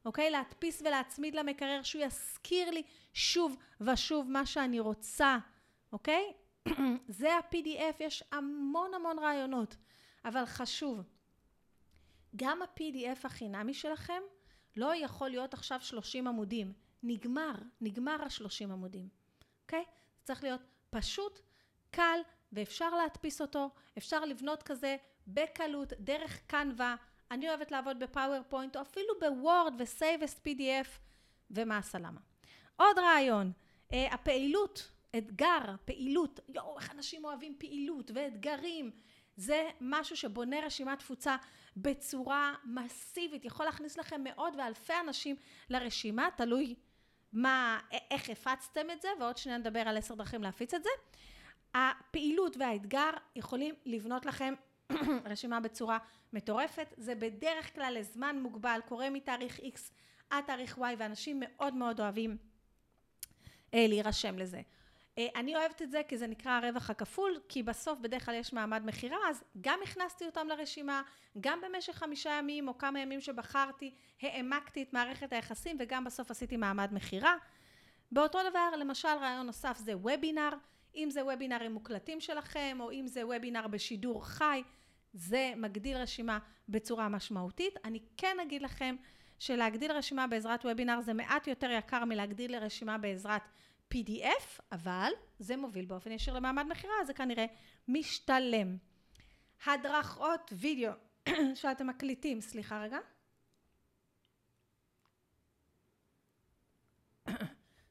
אוקיי? 0.05 0.29
להדפיס 0.29 0.81
ולהצמיד 0.81 1.35
למקרר, 1.35 1.83
שהוא 1.83 2.03
יזכיר 2.03 2.69
לי 2.69 2.83
שוב 3.13 3.57
ושוב 3.81 4.29
מה 4.29 4.45
שאני 4.45 4.79
רוצה, 4.79 5.37
אוקיי? 5.93 6.33
זה 7.07 7.33
ה-PDF, 7.33 7.95
יש 7.99 8.23
המון 8.31 8.93
המון 8.93 9.19
רעיונות, 9.19 9.75
אבל 10.25 10.45
חשוב, 10.45 11.01
גם 12.35 12.61
ה-PDF 12.61 13.19
החינמי 13.23 13.73
שלכם 13.73 14.21
לא 14.75 14.95
יכול 14.95 15.29
להיות 15.29 15.53
עכשיו 15.53 15.81
30 15.81 16.27
עמודים, 16.27 16.73
נגמר, 17.03 17.55
נגמר 17.81 18.23
ה-30 18.23 18.63
עמודים, 18.63 19.09
אוקיי? 19.63 19.83
זה 20.19 20.23
צריך 20.23 20.43
להיות 20.43 20.61
פשוט, 20.89 21.39
קל, 21.91 22.19
ואפשר 22.51 22.89
להדפיס 22.89 23.41
אותו, 23.41 23.69
אפשר 23.97 24.25
לבנות 24.25 24.63
כזה 24.63 24.97
בקלות, 25.27 25.93
דרך 25.99 26.41
Canva, 26.47 26.95
אני 27.31 27.49
אוהבת 27.49 27.71
לעבוד 27.71 27.99
ב 27.99 28.06
PowerPoint 28.06 28.75
או 28.75 28.81
אפילו 28.81 29.13
ב 29.19 29.30
Word 29.30 29.73
ו 29.79 29.89
save 29.89 30.28
as 30.28 30.47
PDF 30.47 30.87
ומה 31.51 31.77
הסלמה. 31.77 32.19
עוד 32.75 32.99
רעיון, 32.99 33.51
uh, 33.89 33.93
הפעילות 34.11 34.91
אתגר, 35.17 35.75
פעילות, 35.85 36.39
יואו, 36.49 36.79
איך 36.79 36.91
אנשים 36.91 37.25
אוהבים 37.25 37.55
פעילות 37.57 38.11
ואתגרים. 38.13 38.91
זה 39.35 39.69
משהו 39.81 40.15
שבונה 40.17 40.57
רשימת 40.65 40.99
תפוצה 40.99 41.35
בצורה 41.77 42.53
מסיבית, 42.65 43.45
יכול 43.45 43.65
להכניס 43.65 43.97
לכם 43.97 44.21
מאות 44.23 44.53
ואלפי 44.57 44.93
אנשים 45.07 45.35
לרשימה, 45.69 46.27
תלוי 46.37 46.75
מה, 47.33 47.79
איך 48.11 48.29
הפצתם 48.29 48.89
את 48.93 49.01
זה, 49.01 49.07
ועוד 49.19 49.37
שניה 49.37 49.57
נדבר 49.57 49.79
על 49.79 49.97
עשר 49.97 50.15
דרכים 50.15 50.43
להפיץ 50.43 50.73
את 50.73 50.83
זה. 50.83 50.89
הפעילות 51.73 52.57
והאתגר 52.57 53.09
יכולים 53.35 53.75
לבנות 53.85 54.25
לכם 54.25 54.53
רשימה 55.31 55.59
בצורה 55.59 55.97
מטורפת, 56.33 56.93
זה 56.97 57.15
בדרך 57.15 57.75
כלל 57.75 57.95
לזמן 57.99 58.39
מוגבל, 58.39 58.79
קורה 58.87 59.09
מתאריך 59.09 59.59
X 59.59 59.79
עד 60.29 60.43
תאריך 60.43 60.77
Y, 60.77 60.81
ואנשים 60.97 61.39
מאוד 61.45 61.73
מאוד 61.73 61.99
אוהבים 61.99 62.37
אה, 63.73 63.85
להירשם 63.87 64.37
לזה. 64.37 64.61
אה, 65.17 65.27
אני 65.35 65.55
אוהבת 65.55 65.81
את 65.81 65.91
זה 65.91 66.01
כי 66.07 66.17
זה 66.17 66.27
נקרא 66.27 66.51
הרווח 66.51 66.89
הכפול, 66.89 67.39
כי 67.49 67.63
בסוף 67.63 67.99
בדרך 67.99 68.25
כלל 68.25 68.35
יש 68.35 68.53
מעמד 68.53 68.81
מכירה, 68.85 69.17
אז 69.29 69.43
גם 69.61 69.79
הכנסתי 69.83 70.25
אותם 70.25 70.47
לרשימה, 70.47 71.01
גם 71.41 71.59
במשך 71.61 71.93
חמישה 71.93 72.29
ימים 72.39 72.67
או 72.67 72.77
כמה 72.77 72.99
ימים 72.99 73.21
שבחרתי, 73.21 73.93
העמקתי 74.21 74.83
את 74.83 74.93
מערכת 74.93 75.33
היחסים 75.33 75.77
וגם 75.79 76.03
בסוף 76.03 76.31
עשיתי 76.31 76.57
מעמד 76.57 76.89
מכירה. 76.91 77.35
באותו 78.11 78.39
דבר, 78.49 78.69
למשל 78.79 79.07
רעיון 79.07 79.45
נוסף 79.45 79.77
זה 79.77 79.97
וובינר, 79.97 80.49
אם 80.95 81.07
זה 81.11 81.25
וובינרים 81.25 81.73
מוקלטים 81.73 82.21
שלכם, 82.21 82.77
או 82.79 82.91
אם 82.91 83.07
זה 83.07 83.25
וובינר 83.27 83.67
בשידור 83.67 84.25
חי, 84.25 84.63
זה 85.13 85.53
מגדיל 85.57 85.97
רשימה 85.97 86.39
בצורה 86.69 87.09
משמעותית. 87.09 87.73
אני 87.85 87.99
כן 88.17 88.37
אגיד 88.41 88.61
לכם 88.61 88.95
שלהגדיל 89.39 89.91
רשימה 89.91 90.27
בעזרת 90.27 90.65
וובינר 90.65 91.01
זה 91.01 91.13
מעט 91.13 91.47
יותר 91.47 91.71
יקר 91.71 92.05
מלהגדיל 92.05 92.51
לרשימה 92.51 92.97
בעזרת 92.97 93.41
PDF, 93.93 94.61
אבל 94.71 95.11
זה 95.39 95.57
מוביל 95.57 95.85
באופן 95.85 96.11
ישיר 96.11 96.33
למעמד 96.33 96.65
מכירה, 96.69 96.93
זה 97.05 97.13
כנראה 97.13 97.45
משתלם. 97.87 98.77
הדרכות 99.65 100.53
וידאו 100.57 100.91
שאתם 101.61 101.87
מקליטים, 101.87 102.41
סליחה 102.41 102.81
רגע. 102.81 102.97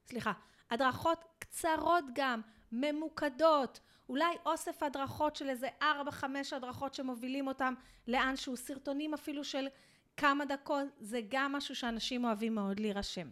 סליחה, 0.08 0.32
הדרכות 0.70 1.24
קצרות 1.38 2.04
גם, 2.14 2.40
ממוקדות, 2.72 3.80
אולי 4.08 4.36
אוסף 4.46 4.82
הדרכות 4.82 5.36
של 5.36 5.48
איזה 5.48 5.68
4-5 5.80 5.84
הדרכות 6.52 6.94
שמובילים 6.94 7.46
אותם 7.46 7.74
לאנשהו, 8.08 8.56
סרטונים 8.56 9.14
אפילו 9.14 9.44
של 9.44 9.68
כמה 10.16 10.44
דקות, 10.44 10.86
זה 10.98 11.20
גם 11.28 11.52
משהו 11.52 11.76
שאנשים 11.76 12.24
אוהבים 12.24 12.54
מאוד 12.54 12.80
להירשם. 12.80 13.28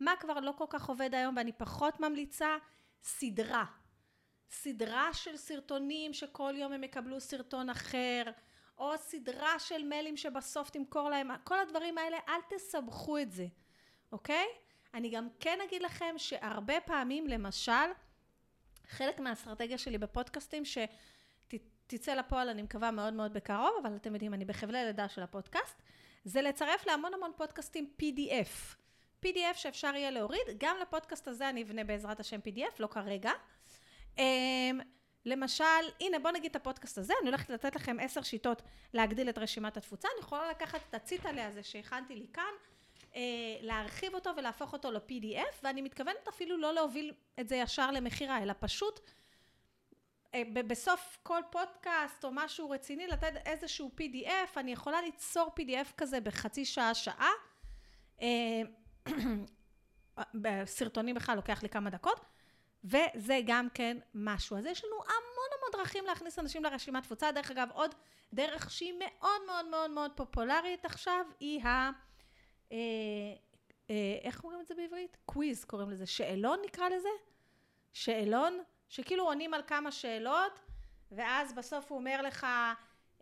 מה 0.00 0.12
כבר 0.20 0.40
לא 0.40 0.52
כל 0.58 0.64
כך 0.68 0.88
עובד 0.88 1.14
היום 1.14 1.36
ואני 1.36 1.52
פחות 1.52 2.00
ממליצה? 2.00 2.56
סדרה. 3.02 3.64
סדרה 4.50 5.14
של 5.14 5.36
סרטונים 5.36 6.12
שכל 6.12 6.54
יום 6.56 6.72
הם 6.72 6.84
יקבלו 6.84 7.20
סרטון 7.20 7.70
אחר, 7.70 8.22
או 8.78 8.98
סדרה 8.98 9.58
של 9.58 9.82
מיילים 9.84 10.16
שבסוף 10.16 10.70
תמכור 10.70 11.10
להם, 11.10 11.30
כל 11.44 11.60
הדברים 11.60 11.98
האלה, 11.98 12.16
אל 12.28 12.40
תסבכו 12.48 13.18
את 13.18 13.32
זה, 13.32 13.46
אוקיי? 14.12 14.46
אני 14.94 15.10
גם 15.10 15.28
כן 15.40 15.58
אגיד 15.68 15.82
לכם 15.82 16.14
שהרבה 16.16 16.80
פעמים, 16.80 17.26
למשל, 17.26 17.72
חלק 18.88 19.20
מהאסטרטגיה 19.20 19.78
שלי 19.78 19.98
בפודקאסטים, 19.98 20.62
שתצא 20.64 22.14
לפועל, 22.14 22.48
אני 22.48 22.62
מקווה 22.62 22.90
מאוד 22.90 23.14
מאוד 23.14 23.32
בקרוב, 23.32 23.70
אבל 23.82 23.96
אתם 23.96 24.12
יודעים, 24.14 24.34
אני 24.34 24.44
בחבלי 24.44 24.84
לידה 24.84 25.08
של 25.08 25.22
הפודקאסט, 25.22 25.82
זה 26.24 26.42
לצרף 26.42 26.86
להמון 26.86 27.14
המון 27.14 27.30
פודקאסטים 27.36 27.90
PDF. 28.02 28.76
PDF 29.24 29.54
שאפשר 29.54 29.92
יהיה 29.94 30.10
להוריד, 30.10 30.46
גם 30.58 30.76
לפודקאסט 30.82 31.28
הזה 31.28 31.48
אני 31.48 31.62
אבנה 31.62 31.84
בעזרת 31.84 32.20
השם 32.20 32.40
PDF, 32.40 32.74
לא 32.78 32.86
כרגע. 32.86 33.30
אמ, 34.18 34.80
למשל, 35.24 35.64
הנה 36.00 36.18
בוא 36.18 36.30
נגיד 36.30 36.50
את 36.50 36.56
הפודקאסט 36.56 36.98
הזה, 36.98 37.14
אני 37.20 37.28
הולכת 37.28 37.50
לתת 37.50 37.76
לכם 37.76 37.96
עשר 38.00 38.22
שיטות 38.22 38.62
להגדיל 38.94 39.28
את 39.28 39.38
רשימת 39.38 39.76
התפוצה, 39.76 40.08
אני 40.14 40.20
יכולה 40.20 40.50
לקחת 40.50 40.80
את 40.88 40.94
הציטלה 40.94 41.46
הזה 41.46 41.62
שהכנתי 41.62 42.14
לי 42.14 42.26
כאן, 42.32 42.52
אה, 43.16 43.22
להרחיב 43.60 44.14
אותו 44.14 44.30
ולהפוך 44.36 44.72
אותו 44.72 44.90
ל-PDF, 44.90 45.54
ואני 45.62 45.82
מתכוונת 45.82 46.28
אפילו 46.28 46.56
לא 46.56 46.74
להוביל 46.74 47.12
את 47.40 47.48
זה 47.48 47.56
ישר 47.56 47.90
למכירה, 47.90 48.42
אלא 48.42 48.52
פשוט 48.60 49.00
אה, 50.34 50.42
בסוף 50.66 51.18
כל 51.22 51.40
פודקאסט 51.50 52.24
או 52.24 52.30
משהו 52.32 52.70
רציני, 52.70 53.06
לתת 53.06 53.32
איזשהו 53.46 53.90
PDF, 54.00 54.50
אני 54.56 54.72
יכולה 54.72 55.02
ליצור 55.02 55.50
PDF 55.60 55.92
כזה 55.96 56.20
בחצי 56.20 56.64
שעה, 56.64 56.94
שעה. 56.94 57.30
אה, 58.20 58.62
בסרטונים 60.42 61.14
בכלל 61.14 61.36
לוקח 61.36 61.62
לי 61.62 61.68
כמה 61.68 61.90
דקות, 61.90 62.20
וזה 62.84 63.40
גם 63.46 63.68
כן 63.74 63.96
משהו. 64.14 64.56
אז 64.56 64.66
יש 64.66 64.84
לנו 64.84 64.94
המון 64.94 65.48
המון 65.58 65.70
דרכים 65.72 66.04
להכניס 66.04 66.38
אנשים 66.38 66.64
לרשימת 66.64 67.02
תפוצה. 67.02 67.32
דרך 67.32 67.50
אגב, 67.50 67.68
עוד 67.72 67.94
דרך 68.32 68.70
שהיא 68.70 68.94
מאוד 68.98 69.40
מאוד 69.46 69.66
מאוד 69.66 69.90
מאוד 69.90 70.10
פופולרית 70.14 70.84
עכשיו, 70.84 71.26
היא 71.40 71.62
ה... 71.62 71.90
אה, 72.72 72.76
אה, 73.90 74.18
איך 74.22 74.40
קוראים 74.40 74.60
את 74.60 74.66
זה 74.66 74.74
בעברית? 74.74 75.16
קוויז 75.24 75.64
קוראים 75.64 75.90
לזה. 75.90 76.06
שאלון 76.06 76.58
נקרא 76.64 76.88
לזה? 76.88 77.08
שאלון, 77.92 78.58
שכאילו 78.88 79.24
עונים 79.24 79.54
על 79.54 79.62
כמה 79.66 79.92
שאלות, 79.92 80.60
ואז 81.12 81.52
בסוף 81.52 81.90
הוא 81.90 81.98
אומר 81.98 82.22
לך, 82.22 82.46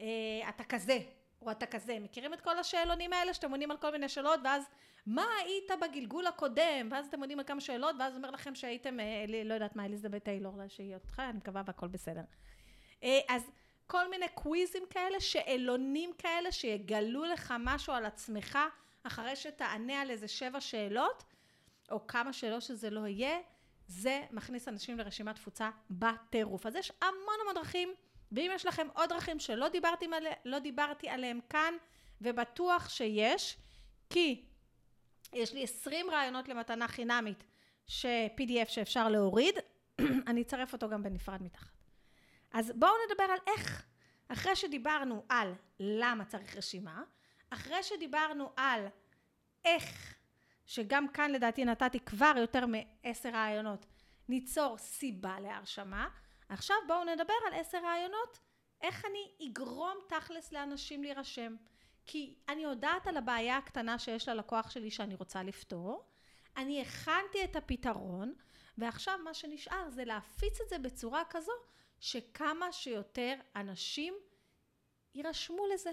אה, 0.00 0.48
אתה 0.48 0.64
כזה, 0.64 0.98
או 1.46 1.50
אתה 1.50 1.66
כזה. 1.66 1.98
מכירים 2.00 2.34
את 2.34 2.40
כל 2.40 2.58
השאלונים 2.58 3.12
האלה 3.12 3.34
שאתם 3.34 3.50
עונים 3.50 3.70
על 3.70 3.76
כל 3.76 3.90
מיני 3.92 4.08
שאלות, 4.08 4.40
ואז 4.44 4.64
מה 5.06 5.26
היית 5.44 5.70
בגלגול 5.82 6.26
הקודם? 6.26 6.88
ואז 6.90 7.06
אתם 7.06 7.20
עונים 7.20 7.38
על 7.38 7.44
כמה 7.44 7.60
שאלות, 7.60 7.96
ואז 7.98 8.16
אומר 8.16 8.30
לכם 8.30 8.54
שהייתם, 8.54 9.00
אה, 9.00 9.24
לא 9.44 9.54
יודעת 9.54 9.76
מה, 9.76 9.84
אליזבת 9.84 10.24
טיילור, 10.24 10.58
שהיא 10.68 10.94
אותך, 10.94 11.22
אני 11.30 11.38
מקווה 11.38 11.62
והכל 11.66 11.88
בסדר. 11.88 12.22
אה, 13.02 13.20
אז 13.28 13.50
כל 13.86 14.10
מיני 14.10 14.26
קוויזים 14.34 14.82
כאלה, 14.90 15.20
שאלונים 15.20 16.10
כאלה, 16.18 16.52
שיגלו 16.52 17.24
לך 17.24 17.54
משהו 17.58 17.92
על 17.92 18.04
עצמך, 18.04 18.58
אחרי 19.02 19.36
שתענה 19.36 20.00
על 20.00 20.10
איזה 20.10 20.28
שבע 20.28 20.60
שאלות, 20.60 21.24
או 21.90 22.06
כמה 22.06 22.32
שאלות 22.32 22.62
שזה 22.62 22.90
לא 22.90 23.06
יהיה, 23.06 23.38
זה 23.86 24.22
מכניס 24.30 24.68
אנשים 24.68 24.98
לרשימת 24.98 25.34
תפוצה 25.34 25.70
בטירוף. 25.90 26.66
אז 26.66 26.76
יש 26.76 26.92
המון 27.02 27.34
המון 27.42 27.54
דרכים, 27.54 27.94
ואם 28.34 28.50
יש 28.54 28.66
לכם 28.66 28.86
עוד 28.94 29.08
דרכים 29.08 29.38
שלא 29.38 29.68
דיברתי, 29.68 30.06
לא 30.44 30.58
דיברתי 30.58 31.08
עליהם 31.08 31.40
כאן, 31.50 31.74
ובטוח 32.20 32.88
שיש, 32.88 33.56
כי 34.10 34.44
יש 35.32 35.52
לי 35.52 35.64
20 35.64 36.10
רעיונות 36.10 36.48
למתנה 36.48 36.88
חינמית, 36.88 37.44
ש-PDF 37.86 38.68
שאפשר 38.68 39.08
להוריד, 39.08 39.54
אני 40.28 40.42
אצרף 40.42 40.72
אותו 40.72 40.88
גם 40.88 41.02
בנפרד 41.02 41.42
מתחת. 41.42 41.74
אז 42.52 42.72
בואו 42.76 42.92
נדבר 43.08 43.24
על 43.24 43.38
איך, 43.46 43.86
אחרי 44.28 44.56
שדיברנו 44.56 45.24
על 45.28 45.54
למה 45.80 46.24
צריך 46.24 46.56
רשימה, 46.56 47.02
אחרי 47.50 47.82
שדיברנו 47.82 48.52
על 48.56 48.86
איך, 49.64 50.14
שגם 50.66 51.08
כאן 51.08 51.30
לדעתי 51.30 51.64
נתתי 51.64 52.00
כבר 52.00 52.32
יותר 52.36 52.64
מעשר 52.66 53.28
רעיונות, 53.28 53.86
ניצור 54.28 54.78
סיבה 54.78 55.40
להרשמה, 55.40 56.08
עכשיו 56.48 56.76
בואו 56.86 57.04
נדבר 57.04 57.34
על 57.46 57.54
עשר 57.54 57.78
רעיונות, 57.78 58.38
איך 58.80 59.04
אני 59.04 59.48
אגרום 59.48 59.98
תכלס 60.08 60.52
לאנשים 60.52 61.02
להירשם. 61.02 61.56
כי 62.06 62.34
אני 62.48 62.62
יודעת 62.62 63.06
על 63.06 63.16
הבעיה 63.16 63.56
הקטנה 63.56 63.98
שיש 63.98 64.28
ללקוח 64.28 64.70
שלי 64.70 64.90
שאני 64.90 65.14
רוצה 65.14 65.42
לפתור, 65.42 66.04
אני 66.56 66.82
הכנתי 66.82 67.44
את 67.44 67.56
הפתרון, 67.56 68.34
ועכשיו 68.78 69.18
מה 69.24 69.34
שנשאר 69.34 69.90
זה 69.90 70.04
להפיץ 70.04 70.60
את 70.60 70.68
זה 70.68 70.78
בצורה 70.78 71.22
כזו 71.30 71.52
שכמה 72.00 72.72
שיותר 72.72 73.34
אנשים 73.56 74.14
יירשמו 75.14 75.66
לזה. 75.74 75.90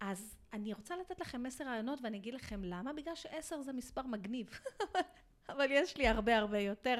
אז 0.00 0.36
אני 0.52 0.72
רוצה 0.72 0.96
לתת 0.96 1.20
לכם 1.20 1.46
עשר 1.46 1.64
רעיונות 1.64 1.98
ואני 2.02 2.16
אגיד 2.16 2.34
לכם 2.34 2.64
למה, 2.64 2.92
בגלל 2.92 3.14
שעשר 3.14 3.62
זה 3.62 3.72
מספר 3.72 4.02
מגניב, 4.02 4.50
אבל 5.48 5.66
יש 5.70 5.96
לי 5.96 6.08
הרבה 6.08 6.38
הרבה 6.38 6.58
יותר, 6.58 6.98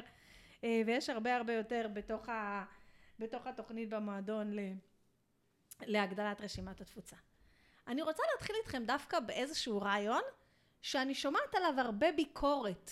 ויש 0.63 1.09
הרבה 1.09 1.35
הרבה 1.35 1.53
יותר 1.53 1.87
בתוך, 1.93 2.29
ה, 2.29 2.65
בתוך 3.19 3.47
התוכנית 3.47 3.89
במועדון 3.89 4.55
להגדלת 5.81 6.41
רשימת 6.41 6.81
התפוצה. 6.81 7.15
אני 7.87 8.01
רוצה 8.01 8.23
להתחיל 8.31 8.55
איתכם 8.59 8.83
דווקא 8.85 9.19
באיזשהו 9.19 9.81
רעיון 9.81 10.21
שאני 10.81 11.15
שומעת 11.15 11.55
עליו 11.55 11.73
הרבה 11.77 12.11
ביקורת. 12.11 12.91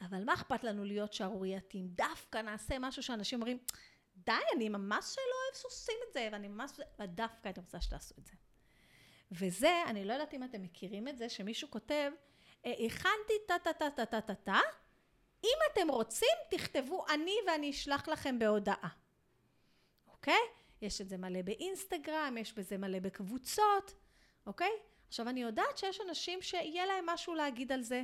אבל 0.00 0.24
מה 0.24 0.34
אכפת 0.34 0.64
לנו 0.64 0.84
להיות 0.84 1.12
שערורייתיים? 1.12 1.88
דווקא 1.88 2.38
נעשה 2.38 2.78
משהו 2.78 3.02
שאנשים 3.02 3.40
אומרים, 3.40 3.58
די, 4.16 4.32
אני 4.56 4.68
ממש 4.68 5.16
לא 5.18 5.22
אוהב 5.22 5.62
שעושים 5.62 5.94
את 6.08 6.12
זה, 6.12 6.28
ואני 6.32 6.48
ממש... 6.48 6.70
ודווקא 6.98 7.48
אני 7.48 7.54
רוצה 7.56 7.80
שתעשו 7.80 8.14
את 8.18 8.26
זה. 8.26 8.32
וזה, 9.32 9.82
אני 9.86 10.04
לא 10.04 10.12
יודעת 10.12 10.34
אם 10.34 10.44
אתם 10.44 10.62
מכירים 10.62 11.08
את 11.08 11.18
זה, 11.18 11.28
שמישהו 11.28 11.70
כותב, 11.70 12.12
אה, 12.66 12.72
הכנתי 12.86 13.32
טה-טה-טה-טה-טה-טה, 13.48 14.60
אם 15.44 15.58
אתם 15.72 15.88
רוצים, 15.90 16.36
תכתבו 16.50 17.04
אני 17.08 17.36
ואני 17.46 17.70
אשלח 17.70 18.08
לכם 18.08 18.38
בהודעה. 18.38 18.88
אוקיי? 20.08 20.40
יש 20.82 21.00
את 21.00 21.08
זה 21.08 21.16
מלא 21.16 21.42
באינסטגרם, 21.42 22.36
יש 22.40 22.52
בזה 22.52 22.78
מלא 22.78 22.98
בקבוצות, 22.98 23.94
אוקיי? 24.46 24.70
עכשיו, 25.08 25.28
אני 25.28 25.42
יודעת 25.42 25.78
שיש 25.78 26.00
אנשים 26.08 26.42
שיהיה 26.42 26.86
להם 26.86 27.06
משהו 27.06 27.34
להגיד 27.34 27.72
על 27.72 27.82
זה, 27.82 28.02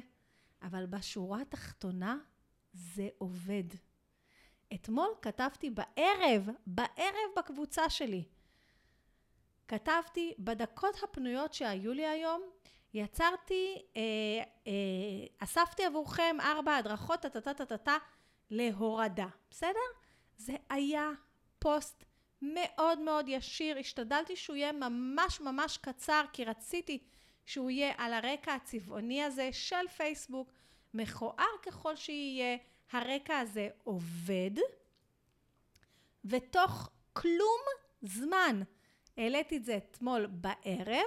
אבל 0.63 0.87
בשורה 0.87 1.41
התחתונה 1.41 2.19
זה 2.73 3.09
עובד. 3.19 3.65
אתמול 4.75 5.09
כתבתי 5.23 5.71
בערב, 5.71 6.49
בערב 6.67 7.31
בקבוצה 7.37 7.91
שלי. 7.91 8.25
כתבתי, 9.69 10.35
בדקות 10.39 11.03
הפנויות 11.03 11.55
שהיו 11.55 11.93
לי 11.93 12.07
היום, 12.07 12.43
יצרתי, 12.95 13.83
אה, 13.97 14.03
אה, 14.67 14.73
אספתי 15.39 15.85
עבורכם 15.85 16.37
ארבע 16.41 16.77
הדרכות, 16.77 17.21
טה-טה-טה-טה, 17.21 17.97
להורדה, 18.51 19.27
בסדר? 19.51 19.89
זה 20.37 20.53
היה 20.69 21.11
פוסט 21.59 22.05
מאוד 22.43 22.99
מאוד 22.99 23.29
ישיר, 23.29 23.79
השתדלתי 23.79 24.37
שהוא 24.37 24.57
יהיה 24.57 24.73
ממש 24.73 25.41
ממש 25.41 25.77
קצר, 25.77 26.25
כי 26.33 26.45
רציתי 26.45 26.99
שהוא 27.47 27.71
יהיה 27.71 27.93
על 27.99 28.13
הרקע 28.13 28.55
הצבעוני 28.55 29.23
הזה 29.23 29.49
של 29.53 29.89
פייסבוק, 29.97 30.53
מכוער 30.95 31.57
ככל 31.63 31.97
שיהיה, 31.97 32.57
הרקע 32.93 33.39
הזה 33.39 33.69
עובד, 33.85 34.51
ותוך 36.25 36.91
כלום 37.13 37.61
זמן, 38.03 38.63
העליתי 39.17 39.57
את 39.57 39.65
זה 39.65 39.77
אתמול 39.77 40.27
בערב, 40.27 41.07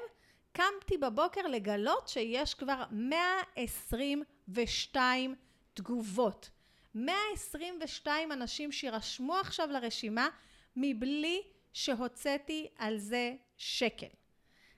קמתי 0.54 0.98
בבוקר 0.98 1.48
לגלות 1.48 2.08
שיש 2.08 2.54
כבר 2.54 2.84
122 2.92 5.36
תגובות. 5.74 6.50
122 6.96 8.32
אנשים 8.32 8.72
שירשמו 8.72 9.36
עכשיו 9.36 9.68
לרשימה 9.72 10.30
מבלי 10.76 11.42
שהוצאתי 11.74 12.68
על 12.78 12.98
זה 12.98 13.34
שקל. 13.58 14.08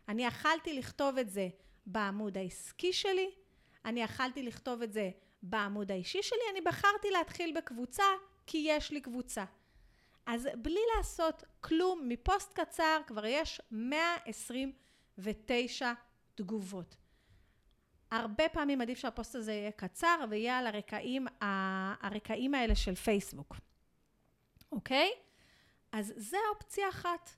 אני 0.07 0.25
יכלתי 0.25 0.73
לכתוב 0.73 1.17
את 1.17 1.29
זה 1.29 1.49
בעמוד 1.85 2.37
העסקי 2.37 2.93
שלי, 2.93 3.31
אני 3.85 4.01
יכלתי 4.01 4.43
לכתוב 4.43 4.81
את 4.81 4.93
זה 4.93 5.09
בעמוד 5.43 5.91
האישי 5.91 6.23
שלי, 6.23 6.39
אני 6.51 6.61
בחרתי 6.61 7.11
להתחיל 7.11 7.57
בקבוצה 7.57 8.03
כי 8.47 8.63
יש 8.67 8.91
לי 8.91 9.01
קבוצה. 9.01 9.43
אז 10.25 10.49
בלי 10.55 10.79
לעשות 10.97 11.43
כלום, 11.61 12.09
מפוסט 12.09 12.59
קצר 12.59 13.01
כבר 13.07 13.25
יש 13.25 13.61
129 15.17 15.93
תגובות. 16.35 16.95
הרבה 18.11 18.49
פעמים 18.49 18.81
עדיף 18.81 18.97
שהפוסט 18.97 19.35
הזה 19.35 19.53
יהיה 19.53 19.71
קצר 19.71 20.25
ויהיה 20.29 20.57
על 20.57 20.67
הרקעים, 20.67 21.27
הרקעים 22.01 22.53
האלה 22.53 22.75
של 22.75 22.95
פייסבוק, 22.95 23.55
אוקיי? 24.71 25.09
אז 25.91 26.13
זה 26.17 26.37
אופציה 26.53 26.89
אחת. 26.89 27.29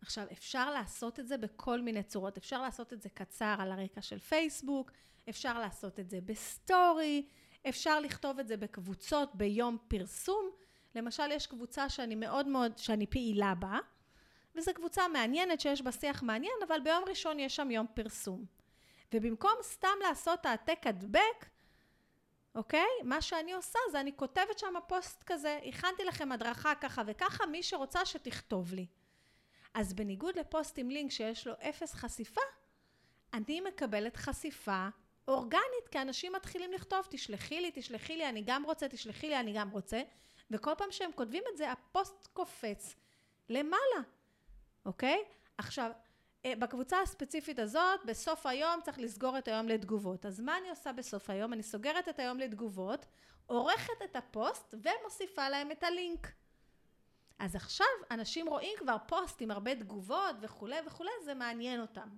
עכשיו, 0.00 0.26
אפשר 0.32 0.70
לעשות 0.70 1.20
את 1.20 1.28
זה 1.28 1.38
בכל 1.38 1.80
מיני 1.80 2.02
צורות. 2.02 2.36
אפשר 2.36 2.62
לעשות 2.62 2.92
את 2.92 3.02
זה 3.02 3.08
קצר 3.08 3.54
על 3.58 3.72
הרקע 3.72 4.02
של 4.02 4.18
פייסבוק, 4.18 4.90
אפשר 5.28 5.58
לעשות 5.58 6.00
את 6.00 6.10
זה 6.10 6.18
בסטורי, 6.24 7.28
אפשר 7.68 8.00
לכתוב 8.00 8.38
את 8.38 8.48
זה 8.48 8.56
בקבוצות 8.56 9.34
ביום 9.34 9.78
פרסום. 9.88 10.50
למשל, 10.94 11.30
יש 11.30 11.46
קבוצה 11.46 11.88
שאני 11.88 12.14
מאוד 12.14 12.48
מאוד, 12.48 12.78
שאני 12.78 13.06
פעילה 13.06 13.54
בה, 13.54 13.78
וזו 14.54 14.74
קבוצה 14.74 15.08
מעניינת 15.08 15.60
שיש 15.60 15.82
בה 15.82 15.92
שיח 15.92 16.22
מעניין, 16.22 16.52
אבל 16.68 16.80
ביום 16.80 17.04
ראשון 17.08 17.40
יש 17.40 17.56
שם 17.56 17.70
יום 17.70 17.86
פרסום. 17.94 18.44
ובמקום 19.14 19.54
סתם 19.62 19.96
לעשות 20.02 20.46
העתק 20.46 20.86
הדבק, 20.86 21.46
אוקיי? 22.54 22.88
מה 23.04 23.20
שאני 23.20 23.52
עושה 23.52 23.78
זה 23.90 24.00
אני 24.00 24.16
כותבת 24.16 24.58
שם 24.58 24.74
פוסט 24.88 25.22
כזה, 25.22 25.60
הכנתי 25.68 26.04
לכם 26.04 26.32
הדרכה 26.32 26.74
ככה 26.74 27.02
וככה, 27.06 27.46
מי 27.46 27.62
שרוצה 27.62 28.04
שתכתוב 28.04 28.74
לי. 28.74 28.86
אז 29.74 29.94
בניגוד 29.94 30.38
לפוסט 30.38 30.78
עם 30.78 30.90
לינק 30.90 31.10
שיש 31.10 31.46
לו 31.46 31.52
אפס 31.68 31.94
חשיפה, 31.94 32.40
אני 33.34 33.60
מקבלת 33.60 34.16
חשיפה 34.16 34.88
אורגנית, 35.28 35.88
כי 35.90 36.00
אנשים 36.00 36.32
מתחילים 36.32 36.72
לכתוב, 36.72 37.06
תשלחי 37.10 37.60
לי, 37.60 37.70
תשלחי 37.74 38.16
לי, 38.16 38.28
אני 38.28 38.42
גם 38.46 38.64
רוצה, 38.64 38.88
תשלחי 38.88 39.28
לי, 39.28 39.40
אני 39.40 39.52
גם 39.52 39.70
רוצה, 39.70 40.02
וכל 40.50 40.72
פעם 40.78 40.90
שהם 40.90 41.10
כותבים 41.14 41.42
את 41.52 41.56
זה, 41.56 41.72
הפוסט 41.72 42.28
קופץ 42.32 42.94
למעלה, 43.48 44.00
אוקיי? 44.86 45.24
עכשיו, 45.58 45.90
אה, 46.44 46.52
בקבוצה 46.58 47.00
הספציפית 47.00 47.58
הזאת, 47.58 48.00
בסוף 48.06 48.46
היום 48.46 48.80
צריך 48.82 48.98
לסגור 48.98 49.38
את 49.38 49.48
היום 49.48 49.68
לתגובות. 49.68 50.26
אז 50.26 50.40
מה 50.40 50.58
אני 50.58 50.70
עושה 50.70 50.92
בסוף 50.92 51.30
היום? 51.30 51.52
אני 51.52 51.62
סוגרת 51.62 52.08
את 52.08 52.18
היום 52.18 52.38
לתגובות, 52.38 53.06
עורכת 53.46 54.02
את 54.04 54.16
הפוסט 54.16 54.74
ומוסיפה 54.74 55.48
להם 55.48 55.70
את 55.70 55.82
הלינק, 55.82 56.32
אז 57.42 57.56
עכשיו 57.56 57.86
אנשים 58.10 58.48
רואים 58.48 58.78
כבר 58.78 58.96
פוסט 59.06 59.42
עם 59.42 59.50
הרבה 59.50 59.74
תגובות 59.74 60.36
וכולי 60.40 60.76
וכולי, 60.86 61.10
זה 61.24 61.34
מעניין 61.34 61.80
אותם. 61.80 62.08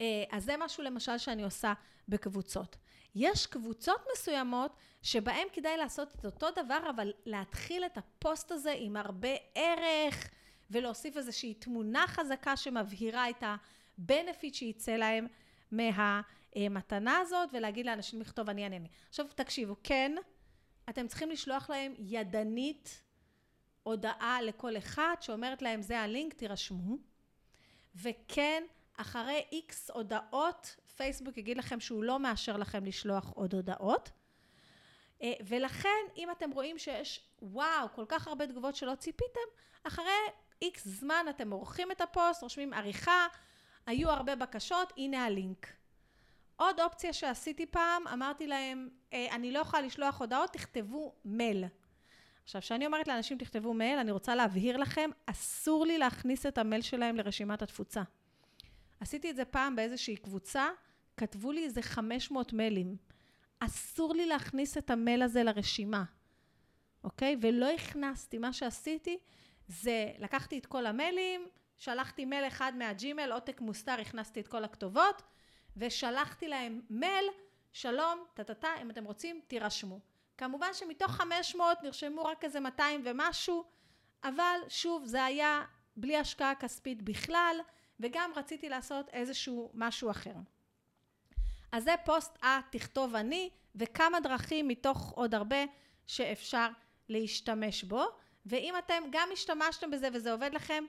אה, 0.00 0.24
אז 0.30 0.44
זה 0.44 0.56
משהו 0.56 0.82
למשל 0.82 1.18
שאני 1.18 1.42
עושה 1.42 1.72
בקבוצות. 2.08 2.76
יש 3.14 3.46
קבוצות 3.46 4.00
מסוימות 4.12 4.76
שבהן 5.02 5.46
כדאי 5.52 5.76
לעשות 5.76 6.14
את 6.14 6.24
אותו 6.24 6.46
דבר, 6.50 6.90
אבל 6.96 7.12
להתחיל 7.26 7.84
את 7.84 7.98
הפוסט 7.98 8.52
הזה 8.52 8.74
עם 8.78 8.96
הרבה 8.96 9.28
ערך, 9.54 10.28
ולהוסיף 10.72 11.16
איזושהי 11.16 11.54
תמונה 11.54 12.04
חזקה 12.06 12.56
שמבהירה 12.56 13.30
את 13.30 13.42
ה-benefit 13.42 14.52
שיצא 14.52 14.92
להם 14.92 15.26
מהמתנה 15.70 17.18
הזאת, 17.18 17.48
ולהגיד 17.52 17.86
לאנשים 17.86 18.20
לכתוב 18.20 18.48
אני 18.50 18.64
אענה. 18.64 18.86
עכשיו 19.08 19.26
תקשיבו, 19.34 19.76
כן, 19.82 20.12
אתם 20.88 21.06
צריכים 21.06 21.30
לשלוח 21.30 21.70
להם 21.70 21.94
ידנית 21.98 23.02
הודעה 23.82 24.42
לכל 24.42 24.76
אחד 24.76 25.14
שאומרת 25.20 25.62
להם 25.62 25.82
זה 25.82 26.00
הלינק, 26.00 26.34
תירשמו. 26.34 26.96
וכן, 27.94 28.64
אחרי 28.96 29.44
איקס 29.52 29.90
הודעות, 29.90 30.76
פייסבוק 30.96 31.36
יגיד 31.36 31.56
לכם 31.56 31.80
שהוא 31.80 32.04
לא 32.04 32.18
מאשר 32.18 32.56
לכם 32.56 32.84
לשלוח 32.84 33.32
עוד 33.34 33.54
הודעות. 33.54 34.10
אה, 35.22 35.32
ולכן, 35.46 35.88
אם 36.16 36.30
אתם 36.30 36.50
רואים 36.50 36.78
שיש, 36.78 37.20
וואו, 37.42 37.88
כל 37.94 38.04
כך 38.08 38.28
הרבה 38.28 38.46
תגובות 38.46 38.76
שלא 38.76 38.94
ציפיתם, 38.94 39.40
אחרי 39.82 40.12
איקס 40.62 40.88
זמן 40.88 41.26
אתם 41.30 41.50
עורכים 41.50 41.92
את 41.92 42.00
הפוסט, 42.00 42.42
רושמים 42.42 42.72
עריכה, 42.72 43.26
היו 43.86 44.10
הרבה 44.10 44.36
בקשות, 44.36 44.92
הנה 44.96 45.24
הלינק. 45.24 45.66
עוד 46.56 46.80
אופציה 46.80 47.12
שעשיתי 47.12 47.66
פעם, 47.66 48.06
אמרתי 48.08 48.46
להם, 48.46 48.88
אה, 49.12 49.26
אני 49.34 49.52
לא 49.52 49.58
יכולה 49.58 49.82
לשלוח 49.82 50.20
הודעות, 50.20 50.52
תכתבו 50.52 51.14
מייל. 51.24 51.64
עכשיו, 52.44 52.60
כשאני 52.60 52.86
אומרת 52.86 53.08
לאנשים 53.08 53.38
תכתבו 53.38 53.74
מייל, 53.74 53.98
אני 53.98 54.10
רוצה 54.10 54.34
להבהיר 54.34 54.76
לכם, 54.76 55.10
אסור 55.26 55.86
לי 55.86 55.98
להכניס 55.98 56.46
את 56.46 56.58
המייל 56.58 56.82
שלהם 56.82 57.16
לרשימת 57.16 57.62
התפוצה. 57.62 58.02
עשיתי 59.00 59.30
את 59.30 59.36
זה 59.36 59.44
פעם 59.44 59.76
באיזושהי 59.76 60.16
קבוצה, 60.16 60.68
כתבו 61.16 61.52
לי 61.52 61.64
איזה 61.64 61.82
500 61.82 62.52
מיילים. 62.52 62.96
אסור 63.60 64.14
לי 64.14 64.26
להכניס 64.26 64.78
את 64.78 64.90
המייל 64.90 65.22
הזה 65.22 65.42
לרשימה, 65.42 66.04
אוקיי? 67.04 67.36
ולא 67.40 67.70
הכנסתי. 67.70 68.38
מה 68.38 68.52
שעשיתי 68.52 69.18
זה 69.68 70.12
לקחתי 70.18 70.58
את 70.58 70.66
כל 70.66 70.86
המיילים, 70.86 71.48
שלחתי 71.78 72.24
מייל 72.24 72.46
אחד 72.46 72.72
מהג'ימל, 72.76 73.32
עותק 73.32 73.60
מוסתר, 73.60 74.00
הכנסתי 74.00 74.40
את 74.40 74.48
כל 74.48 74.64
הכתובות, 74.64 75.22
ושלחתי 75.76 76.48
להם 76.48 76.80
מייל, 76.90 77.24
שלום, 77.72 78.24
טה-טה-טה, 78.34 78.68
אם 78.82 78.90
אתם 78.90 79.04
רוצים, 79.04 79.40
תירשמו. 79.46 80.00
כמובן 80.38 80.68
שמתוך 80.72 81.10
500 81.10 81.82
נרשמו 81.82 82.24
רק 82.24 82.44
איזה 82.44 82.60
200 82.60 83.02
ומשהו, 83.04 83.64
אבל 84.24 84.58
שוב, 84.68 85.04
זה 85.04 85.24
היה 85.24 85.64
בלי 85.96 86.16
השקעה 86.16 86.54
כספית 86.54 87.02
בכלל, 87.02 87.56
וגם 88.00 88.30
רציתי 88.36 88.68
לעשות 88.68 89.08
איזשהו 89.08 89.70
משהו 89.74 90.10
אחר. 90.10 90.34
אז 91.72 91.84
זה 91.84 91.94
פוסט 92.04 92.38
התכתוב 92.42 93.14
אני, 93.14 93.50
וכמה 93.74 94.20
דרכים 94.20 94.68
מתוך 94.68 95.12
עוד 95.16 95.34
הרבה 95.34 95.64
שאפשר 96.06 96.68
להשתמש 97.08 97.84
בו. 97.84 98.04
ואם 98.46 98.74
אתם 98.78 99.02
גם 99.10 99.28
השתמשתם 99.32 99.90
בזה 99.90 100.08
וזה 100.12 100.32
עובד 100.32 100.50
לכם, 100.54 100.84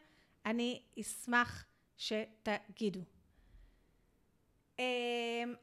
אני 0.46 0.82
אשמח 1.00 1.66
שתגידו. 1.98 3.02
אמ, 4.80 4.84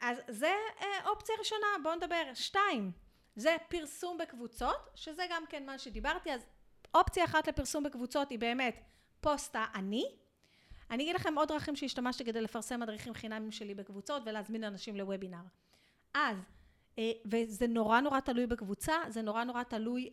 אז 0.01 0.19
זה 0.29 0.53
אה, 0.81 1.09
אופציה 1.09 1.35
ראשונה, 1.39 1.67
בואו 1.83 1.95
נדבר. 1.95 2.23
שתיים, 2.35 2.93
זה 3.37 3.57
פרסום 3.69 4.19
בקבוצות, 4.19 4.91
שזה 4.95 5.27
גם 5.31 5.45
כן 5.49 5.67
מה 5.67 5.79
שדיברתי, 5.79 6.33
אז 6.33 6.47
אופציה 6.95 7.25
אחת 7.25 7.49
לפרסום 7.49 7.85
בקבוצות 7.85 8.31
היא 8.31 8.39
באמת 8.39 8.81
פוסטה 9.21 9.65
אני. 9.75 10.05
אני 10.91 11.03
אגיד 11.03 11.15
לכם 11.15 11.39
עוד 11.39 11.49
דרכים 11.49 11.77
שהשתמשתי 11.77 12.25
כדי 12.25 12.41
לפרסם 12.41 12.81
מדריכים 12.81 13.15
חינמים 13.15 13.53
שלי 13.53 13.75
בקבוצות 13.75 14.23
ולהזמין 14.27 14.65
אנשים 14.65 14.97
לוובינר. 14.97 15.43
אז, 16.15 16.37
אה, 16.99 17.13
וזה 17.25 17.67
נורא 17.67 18.01
נורא 18.01 18.21
תלוי 18.21 18.47
בקבוצה, 18.47 18.95
זה 19.09 19.23
נורא 19.23 19.45
נורא 19.45 19.63
תלוי 19.63 20.11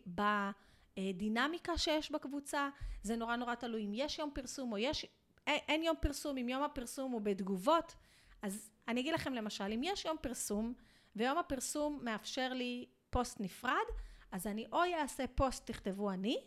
בדינמיקה 0.98 1.78
שיש 1.78 2.10
בקבוצה, 2.10 2.68
זה 3.02 3.16
נורא 3.16 3.36
נורא 3.36 3.54
תלוי 3.54 3.86
אם 3.86 3.92
יש 3.94 4.18
יום 4.18 4.30
פרסום 4.34 4.72
או 4.72 4.78
יש, 4.78 5.06
אין 5.46 5.82
יום 5.82 5.96
פרסום, 6.00 6.38
אם 6.38 6.48
יום 6.48 6.62
הפרסום 6.62 7.12
הוא 7.12 7.20
בתגובות, 7.20 7.94
אז 8.42 8.70
אני 8.88 9.00
אגיד 9.00 9.14
לכם 9.14 9.34
למשל, 9.34 9.64
אם 9.64 9.80
יש 9.84 10.04
יום 10.04 10.16
פרסום, 10.20 10.74
ויום 11.16 11.38
הפרסום 11.38 12.00
מאפשר 12.02 12.52
לי 12.52 12.86
פוסט 13.10 13.40
נפרד, 13.40 13.86
אז 14.32 14.46
אני 14.46 14.66
או 14.72 14.82
אעשה 15.00 15.26
פוסט 15.26 15.66
תכתבו 15.66 16.10
אני, 16.10 16.44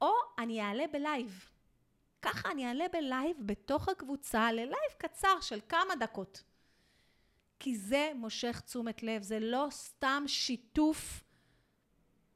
או 0.00 0.12
אני 0.38 0.62
אעלה 0.62 0.84
בלייב. 0.92 1.50
ככה 2.22 2.50
אני 2.50 2.66
אעלה 2.68 2.84
בלייב 2.92 3.36
בתוך 3.40 3.88
הקבוצה 3.88 4.52
ללייב 4.52 4.92
קצר 4.98 5.40
של 5.40 5.60
כמה 5.68 5.96
דקות. 6.00 6.42
כי 7.58 7.76
זה 7.76 8.12
מושך 8.14 8.60
תשומת 8.60 9.02
לב, 9.02 9.22
זה 9.22 9.38
לא 9.40 9.66
סתם 9.70 10.24
שיתוף 10.26 11.25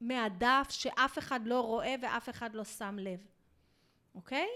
מהדף 0.00 0.66
שאף 0.70 1.18
אחד 1.18 1.46
לא 1.46 1.60
רואה 1.60 1.94
ואף 2.02 2.28
אחד 2.28 2.54
לא 2.54 2.64
שם 2.64 2.96
לב, 2.98 3.26
אוקיי? 4.14 4.48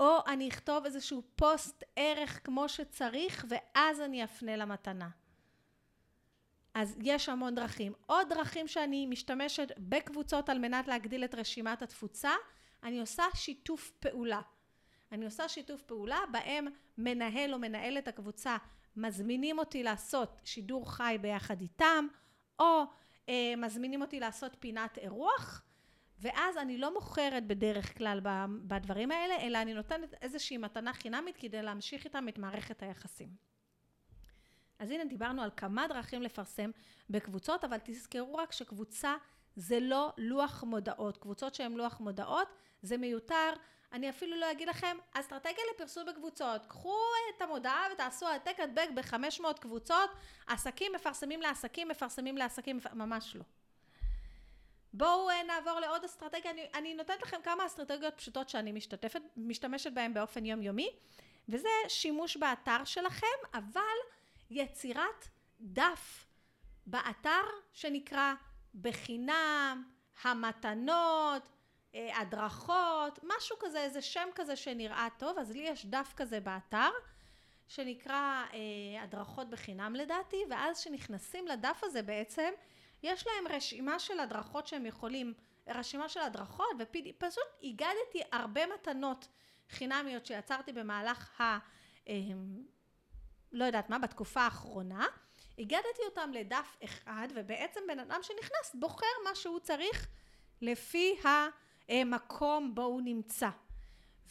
או 0.00 0.18
אני 0.26 0.48
אכתוב 0.48 0.84
איזשהו 0.84 1.22
פוסט 1.36 1.84
ערך 1.96 2.40
כמו 2.44 2.68
שצריך 2.68 3.44
ואז 3.48 4.00
אני 4.00 4.24
אפנה 4.24 4.56
למתנה. 4.56 5.08
אז 6.74 6.96
יש 7.02 7.28
המון 7.28 7.54
דרכים. 7.54 7.92
עוד 8.06 8.28
דרכים 8.28 8.68
שאני 8.68 9.06
משתמשת 9.06 9.72
בקבוצות 9.78 10.48
על 10.48 10.58
מנת 10.58 10.88
להגדיל 10.88 11.24
את 11.24 11.34
רשימת 11.34 11.82
התפוצה, 11.82 12.30
אני 12.82 13.00
עושה 13.00 13.24
שיתוף 13.34 13.90
פעולה. 13.90 14.40
אני 15.12 15.24
עושה 15.24 15.48
שיתוף 15.48 15.82
פעולה 15.82 16.18
בהם 16.32 16.66
מנהל 16.98 17.54
או 17.54 17.58
מנהלת 17.58 18.08
הקבוצה 18.08 18.56
מזמינים 18.96 19.58
אותי 19.58 19.82
לעשות 19.82 20.40
שידור 20.44 20.92
חי 20.92 21.16
ביחד 21.20 21.60
איתם, 21.60 22.06
או 22.58 22.84
אה, 23.28 23.54
מזמינים 23.56 24.02
אותי 24.02 24.20
לעשות 24.20 24.56
פינת 24.60 24.98
אירוח, 24.98 25.62
ואז 26.18 26.56
אני 26.56 26.78
לא 26.78 26.94
מוכרת 26.94 27.46
בדרך 27.46 27.98
כלל 27.98 28.20
בדברים 28.66 29.10
האלה, 29.10 29.36
אלא 29.40 29.58
אני 29.62 29.74
נותנת 29.74 30.14
איזושהי 30.22 30.56
מתנה 30.56 30.92
חינמית 30.92 31.36
כדי 31.36 31.62
להמשיך 31.62 32.04
איתם 32.04 32.28
את 32.28 32.38
מערכת 32.38 32.82
היחסים. 32.82 33.28
אז 34.78 34.90
הנה 34.90 35.04
דיברנו 35.04 35.42
על 35.42 35.50
כמה 35.56 35.88
דרכים 35.88 36.22
לפרסם 36.22 36.70
בקבוצות, 37.10 37.64
אבל 37.64 37.78
תזכרו 37.84 38.34
רק 38.34 38.52
שקבוצה 38.52 39.14
זה 39.56 39.80
לא 39.80 40.12
לוח 40.18 40.64
מודעות. 40.64 41.16
קבוצות 41.16 41.54
שהן 41.54 41.72
לוח 41.72 42.00
מודעות 42.00 42.48
זה 42.82 42.96
מיותר. 42.96 43.52
אני 43.92 44.10
אפילו 44.10 44.36
לא 44.36 44.50
אגיד 44.50 44.68
לכם, 44.68 44.96
אסטרטגיה 45.12 45.64
לפרסום 45.74 46.06
בקבוצות. 46.06 46.66
קחו 46.66 46.98
את 47.36 47.42
המודעה 47.42 47.86
ותעשו 47.92 48.26
העתק 48.26 48.60
הדבק 48.60 48.88
ב-500 48.94 49.60
קבוצות, 49.60 50.10
עסקים 50.46 50.92
מפרסמים 50.92 51.42
לעסקים, 51.42 51.88
מפרסמים 51.88 52.36
לעסקים, 52.36 52.80
ממש 52.92 53.36
לא. 53.36 53.42
בואו 54.92 55.30
אה, 55.30 55.42
נעבור 55.42 55.80
לעוד 55.80 56.04
אסטרטגיה, 56.04 56.50
אני, 56.50 56.66
אני 56.74 56.94
נותנת 56.94 57.22
לכם 57.22 57.36
כמה 57.44 57.66
אסטרטגיות 57.66 58.14
פשוטות 58.16 58.48
שאני 58.48 58.72
משתתפת, 58.72 59.22
משתמשת 59.36 59.92
בהן 59.92 60.14
באופן 60.14 60.44
יומיומי, 60.44 60.90
וזה 61.48 61.68
שימוש 61.88 62.36
באתר 62.36 62.84
שלכם, 62.84 63.26
אבל 63.54 63.82
יצירת 64.50 65.28
דף 65.60 66.26
באתר 66.86 67.42
שנקרא 67.72 68.34
בחינם, 68.80 69.84
המתנות, 70.22 71.48
הדרכות, 71.94 73.18
משהו 73.22 73.56
כזה, 73.60 73.78
איזה 73.78 74.02
שם 74.02 74.28
כזה 74.34 74.56
שנראה 74.56 75.08
טוב, 75.18 75.38
אז 75.38 75.50
לי 75.50 75.58
יש 75.58 75.86
דף 75.86 76.12
כזה 76.16 76.40
באתר 76.40 76.90
שנקרא 77.68 78.44
אה, 78.52 79.02
הדרכות 79.02 79.50
בחינם 79.50 79.94
לדעתי, 79.94 80.44
ואז 80.50 80.80
כשנכנסים 80.80 81.46
לדף 81.48 81.80
הזה 81.82 82.02
בעצם, 82.02 82.50
יש 83.02 83.26
להם 83.26 83.56
רשימה 83.56 83.98
של 83.98 84.20
הדרכות 84.20 84.66
שהם 84.66 84.86
יכולים, 84.86 85.34
רשימה 85.66 86.08
של 86.08 86.20
הדרכות, 86.20 86.66
ופשוט 86.78 87.44
הגדתי 87.62 88.22
הרבה 88.32 88.66
מתנות 88.66 89.28
חינמיות 89.70 90.26
שיצרתי 90.26 90.72
במהלך 90.72 91.40
ה... 91.40 91.58
אה, 92.08 92.14
לא 93.52 93.64
יודעת 93.64 93.90
מה, 93.90 93.98
בתקופה 93.98 94.40
האחרונה, 94.40 95.06
הגדתי 95.58 96.02
אותם 96.04 96.30
לדף 96.32 96.76
אחד, 96.84 97.28
ובעצם 97.34 97.80
בן 97.88 97.98
אדם 97.98 98.20
שנכנס 98.22 98.74
בוחר 98.74 99.06
מה 99.24 99.34
שהוא 99.34 99.60
צריך 99.60 100.06
לפי 100.60 101.16
המקום 101.88 102.74
בו 102.74 102.82
הוא 102.82 103.02
נמצא. 103.02 103.48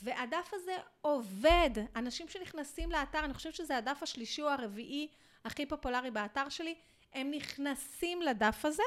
והדף 0.03 0.49
הזה 0.53 0.77
עובד. 1.01 1.69
אנשים 1.95 2.27
שנכנסים 2.27 2.91
לאתר, 2.91 3.25
אני 3.25 3.33
חושבת 3.33 3.55
שזה 3.55 3.77
הדף 3.77 4.03
השלישי 4.03 4.41
או 4.41 4.49
הרביעי 4.49 5.07
הכי 5.45 5.65
פופולרי 5.65 6.11
באתר 6.11 6.49
שלי, 6.49 6.75
הם 7.13 7.31
נכנסים 7.31 8.21
לדף 8.21 8.65
הזה, 8.65 8.83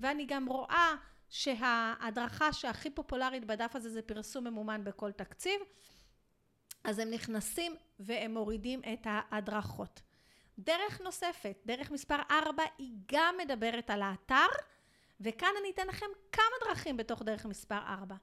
ואני 0.00 0.26
גם 0.26 0.46
רואה 0.48 0.94
שההדרכה 1.28 2.52
שהכי 2.52 2.90
פופולרית 2.90 3.44
בדף 3.44 3.76
הזה 3.76 3.90
זה 3.90 4.02
פרסום 4.02 4.44
ממומן 4.44 4.84
בכל 4.84 5.12
תקציב. 5.12 5.60
אז 6.84 6.98
הם 6.98 7.10
נכנסים 7.10 7.76
והם 7.98 8.34
מורידים 8.34 8.80
את 8.92 9.06
ההדרכות. 9.10 10.00
דרך 10.58 11.00
נוספת, 11.00 11.56
דרך 11.66 11.90
מספר 11.90 12.16
4, 12.30 12.62
היא 12.78 12.96
גם 13.12 13.34
מדברת 13.38 13.90
על 13.90 14.02
האתר 14.02 14.46
וכאן 15.24 15.48
אני 15.60 15.70
אתן 15.70 15.86
לכם 15.86 16.06
כמה 16.32 16.68
דרכים 16.68 16.96
בתוך 16.96 17.22
דרך 17.22 17.46
מספר 17.46 17.78
4. 17.88 18.14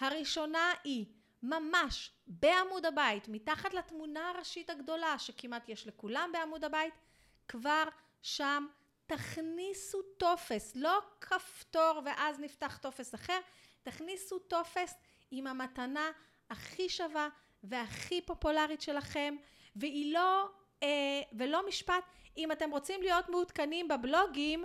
הראשונה 0.00 0.72
היא 0.84 1.06
ממש 1.42 2.10
בעמוד 2.26 2.86
הבית, 2.86 3.28
מתחת 3.28 3.74
לתמונה 3.74 4.30
הראשית 4.30 4.70
הגדולה 4.70 5.18
שכמעט 5.18 5.68
יש 5.68 5.86
לכולם 5.86 6.30
בעמוד 6.32 6.64
הבית, 6.64 6.94
כבר 7.48 7.84
שם 8.22 8.66
תכניסו 9.06 10.02
טופס, 10.02 10.72
לא 10.76 10.98
כפתור 11.20 12.00
ואז 12.04 12.40
נפתח 12.40 12.78
טופס 12.82 13.14
אחר, 13.14 13.38
תכניסו 13.82 14.38
טופס 14.38 14.94
עם 15.30 15.46
המתנה 15.46 16.10
הכי 16.50 16.88
שווה 16.88 17.28
והכי 17.62 18.22
פופולרית 18.22 18.80
שלכם, 18.80 19.36
והיא 19.76 20.14
לא, 20.14 20.48
אה, 20.82 20.88
ולא 21.32 21.68
משפט, 21.68 22.04
אם 22.36 22.52
אתם 22.52 22.70
רוצים 22.70 23.02
להיות 23.02 23.28
מעודכנים 23.28 23.88
בבלוגים, 23.88 24.64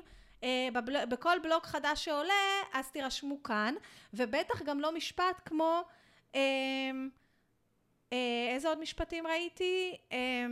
בבל... 0.73 1.05
בכל 1.05 1.39
בלוג 1.43 1.63
חדש 1.63 2.05
שעולה, 2.05 2.61
אז 2.73 2.91
תירשמו 2.91 3.43
כאן, 3.43 3.75
ובטח 4.13 4.61
גם 4.61 4.79
לא 4.79 4.91
משפט 4.91 5.41
כמו, 5.45 5.83
אה, 6.35 6.41
אה, 8.13 8.47
איזה 8.53 8.69
עוד 8.69 8.79
משפטים 8.79 9.27
ראיתי? 9.27 9.97
אה, 10.11 10.45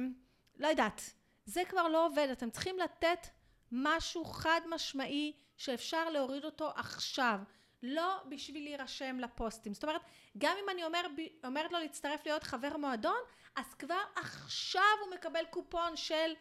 לא 0.60 0.68
יודעת. 0.68 1.02
זה 1.46 1.62
כבר 1.70 1.88
לא 1.88 2.06
עובד, 2.06 2.28
אתם 2.32 2.50
צריכים 2.50 2.80
לתת 2.80 3.28
משהו 3.72 4.26
חד 4.26 4.62
משמעי 4.70 5.34
שאפשר 5.58 6.10
להוריד 6.10 6.46
אותו 6.46 6.70
עכשיו. 6.76 7.40
לא 7.84 8.18
בשביל 8.30 8.64
להירשם 8.64 9.20
לפוסטים. 9.20 9.74
זאת 9.74 9.84
אומרת, 9.84 10.02
גם 10.38 10.56
אם 10.64 10.70
אני 10.70 10.84
אומר, 10.84 11.02
אומרת 11.44 11.72
לו 11.72 11.80
להצטרף 11.80 12.26
להיות 12.26 12.44
חבר 12.44 12.78
מועדון, 12.78 13.20
אז 13.56 13.74
כבר 13.74 14.02
עכשיו 14.16 14.84
הוא 15.06 15.14
מקבל 15.14 15.46
קופון 15.50 15.96
של 15.96 16.34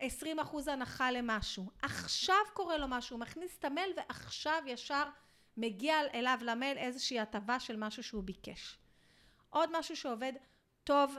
20% 0.00 0.02
הנחה 0.66 1.10
למשהו. 1.10 1.70
עכשיו 1.82 2.36
קורה 2.54 2.76
לו 2.78 2.88
משהו, 2.88 3.16
הוא 3.16 3.20
מכניס 3.20 3.58
את 3.58 3.64
המייל 3.64 3.92
ועכשיו 3.96 4.62
ישר 4.66 5.04
מגיע 5.56 5.96
אליו 6.14 6.38
למייל 6.42 6.78
איזושהי 6.78 7.20
הטבה 7.20 7.60
של 7.60 7.76
משהו 7.76 8.02
שהוא 8.02 8.22
ביקש. 8.22 8.78
עוד 9.50 9.78
משהו 9.78 9.96
שעובד 9.96 10.32
טוב 10.84 11.16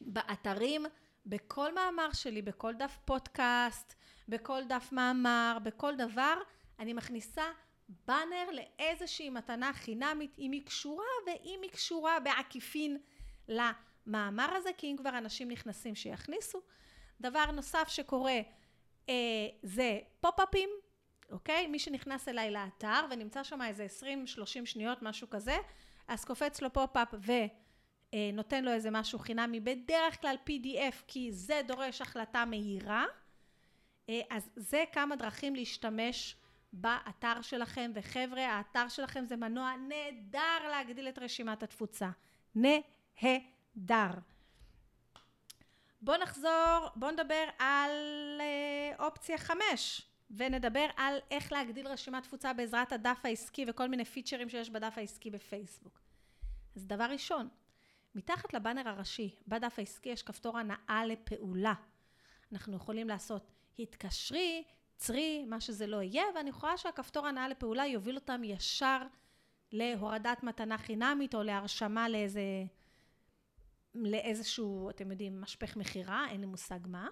באתרים, 0.00 0.86
בכל 1.26 1.74
מאמר 1.74 2.12
שלי, 2.12 2.42
בכל 2.42 2.74
דף 2.74 2.98
פודקאסט, 3.04 3.94
בכל 4.28 4.64
דף 4.64 4.88
מאמר, 4.92 5.58
בכל 5.62 5.96
דבר, 5.96 6.34
אני 6.78 6.92
מכניסה 6.92 7.44
באנר 7.88 8.50
לאיזושהי 8.52 9.30
מתנה 9.30 9.72
חינמית, 9.72 10.38
אם 10.38 10.52
היא 10.52 10.66
קשורה 10.66 11.04
ואם 11.26 11.60
היא 11.62 11.70
קשורה 11.70 12.20
בעקיפין 12.20 12.98
למאמר 13.48 14.54
הזה, 14.54 14.70
כי 14.76 14.86
אם 14.86 14.96
כבר 14.96 15.18
אנשים 15.18 15.50
נכנסים 15.50 15.94
שיכניסו. 15.94 16.62
דבר 17.20 17.50
נוסף 17.50 17.88
שקורה 17.88 18.40
אה, 19.08 19.14
זה 19.62 19.98
פופ-אפים, 20.20 20.70
אוקיי? 21.30 21.66
מי 21.66 21.78
שנכנס 21.78 22.28
אליי 22.28 22.50
לאתר 22.50 23.06
ונמצא 23.10 23.42
שם 23.42 23.62
איזה 23.62 23.86
20-30 24.40 24.66
שניות, 24.66 25.02
משהו 25.02 25.30
כזה, 25.30 25.56
אז 26.08 26.24
קופץ 26.24 26.62
לו 26.62 26.72
pop-up 26.72 27.08
ונותן 28.14 28.64
לו 28.64 28.72
איזה 28.72 28.90
משהו 28.90 29.18
חינמי, 29.18 29.60
בדרך 29.60 30.20
כלל 30.20 30.36
PDF, 30.48 30.94
כי 31.06 31.32
זה 31.32 31.60
דורש 31.66 32.00
החלטה 32.00 32.44
מהירה. 32.44 33.04
אה, 34.08 34.20
אז 34.30 34.50
זה 34.56 34.84
כמה 34.92 35.16
דרכים 35.16 35.54
להשתמש 35.54 36.36
באתר 36.72 37.42
שלכם, 37.42 37.90
וחבר'ה, 37.94 38.46
האתר 38.46 38.88
שלכם 38.88 39.24
זה 39.26 39.36
מנוע 39.36 39.72
נהדר 39.88 40.68
להגדיל 40.70 41.08
את 41.08 41.18
רשימת 41.18 41.62
התפוצה. 41.62 42.10
נהדר. 42.54 44.10
בואו 46.04 46.16
נחזור, 46.16 46.88
בואו 46.96 47.10
נדבר 47.10 47.44
על 47.58 47.90
אה, 48.40 49.06
אופציה 49.06 49.38
חמש, 49.38 50.02
ונדבר 50.30 50.86
על 50.96 51.18
איך 51.30 51.52
להגדיל 51.52 51.88
רשימת 51.88 52.22
תפוצה 52.22 52.52
בעזרת 52.52 52.92
הדף 52.92 53.20
העסקי 53.24 53.64
וכל 53.68 53.88
מיני 53.88 54.04
פיצ'רים 54.04 54.48
שיש 54.48 54.70
בדף 54.70 54.98
העסקי 54.98 55.30
בפייסבוק. 55.30 56.00
אז 56.76 56.86
דבר 56.86 57.04
ראשון, 57.04 57.48
מתחת 58.14 58.54
לבאנר 58.54 58.88
הראשי, 58.88 59.34
בדף 59.48 59.78
העסקי 59.78 60.08
יש 60.08 60.22
כפתור 60.22 60.58
הנאה 60.58 61.06
לפעולה. 61.06 61.74
אנחנו 62.52 62.76
יכולים 62.76 63.08
לעשות 63.08 63.52
התקשרי, 63.78 64.64
צרי, 64.96 65.44
מה 65.44 65.60
שזה 65.60 65.86
לא 65.86 66.02
יהיה, 66.02 66.24
ואני 66.34 66.50
יכולה 66.50 66.76
שהכפתור 66.76 67.26
הנאה 67.26 67.48
לפעולה 67.48 67.86
יוביל 67.86 68.14
אותם 68.14 68.44
ישר 68.44 68.98
להורדת 69.72 70.42
מתנה 70.42 70.78
חינמית 70.78 71.34
או 71.34 71.42
להרשמה 71.42 72.08
לאיזה, 72.08 72.40
לאיזשהו, 73.94 74.90
אתם 74.90 75.10
יודעים, 75.10 75.40
משפך 75.40 75.76
מכירה, 75.76 76.26
אין 76.30 76.40
לי 76.40 76.46
מושג 76.46 76.78
מה. 76.86 77.08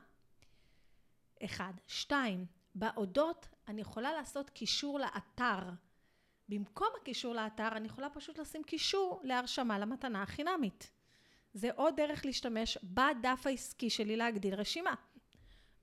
אחד. 1.45 1.73
שתיים, 1.87 2.47
באודות 2.75 3.49
אני 3.69 3.81
יכולה 3.81 4.13
לעשות 4.13 4.51
קישור 4.51 4.99
לאתר. 4.99 5.59
במקום 6.49 6.89
הקישור 7.01 7.35
לאתר 7.35 7.69
אני 7.73 7.87
יכולה 7.87 8.11
פשוט 8.11 8.39
לשים 8.39 8.63
קישור 8.63 9.21
להרשמה 9.25 9.79
למתנה 9.79 10.23
החינמית. 10.23 10.91
זה 11.55 11.71
עוד 11.77 11.97
דרך 11.97 12.25
להשתמש 12.25 12.79
בדף 12.83 13.43
העסקי 13.45 13.91
שלי 13.91 14.17
להגדיל 14.17 14.55
רשימה. 14.55 14.95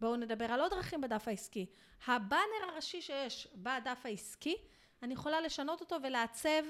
בואו 0.01 0.15
נדבר 0.15 0.45
על 0.45 0.61
עוד 0.61 0.71
דרכים 0.71 1.01
בדף 1.01 1.27
העסקי. 1.27 1.65
הבאנר 2.07 2.71
הראשי 2.71 3.01
שיש 3.01 3.47
בדף 3.55 4.01
העסקי, 4.05 4.55
אני 5.03 5.13
יכולה 5.13 5.41
לשנות 5.41 5.81
אותו 5.81 5.95
ולעצב 6.03 6.63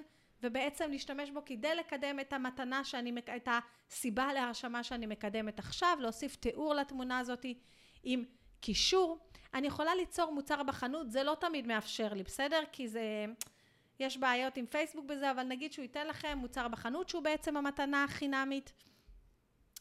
ובעצם 0.44 0.92
להשתמש 0.92 1.30
בו 1.32 1.42
כדי 1.46 1.76
לקדם 1.76 2.20
את 2.20 2.34
המתנה 2.34 2.84
שאני, 2.84 3.14
את 3.36 3.50
הסיבה 3.90 4.34
להרשמה 4.34 4.84
שאני 4.84 5.06
מקדמת 5.06 5.60
עכשיו, 5.60 5.98
להוסיף 6.02 6.36
תיאור 6.36 6.74
לתמונה 6.74 7.20
הזאת 7.20 7.46
עם 8.04 8.26
קישור. 8.62 9.18
אני 9.54 9.68
יכולה 9.68 9.96
ליצור 9.96 10.32
מוצר 10.34 10.64
בחנות, 10.64 11.12
זה 11.12 11.24
לא 11.24 11.38
תמיד 11.40 11.68
מאפשר 11.68 12.14
לי, 12.14 12.24
בסדר? 12.24 12.64
כי 12.72 12.88
זה... 12.88 13.26
יש 14.00 14.18
בעיות 14.18 14.58
עם 14.58 14.66
פייסבוק 14.66 15.06
בזה, 15.06 15.32
אבל 15.32 15.44
נגיד 15.44 15.74
שהוא 15.74 15.84
ייתן 15.84 16.08
לכם 16.08 16.38
מוצר 16.38 16.68
בחנות 16.68 17.10
שהוא 17.10 17.24
בעצם 17.24 17.58
המתנה 17.58 18.04
החינמית. 18.04 18.74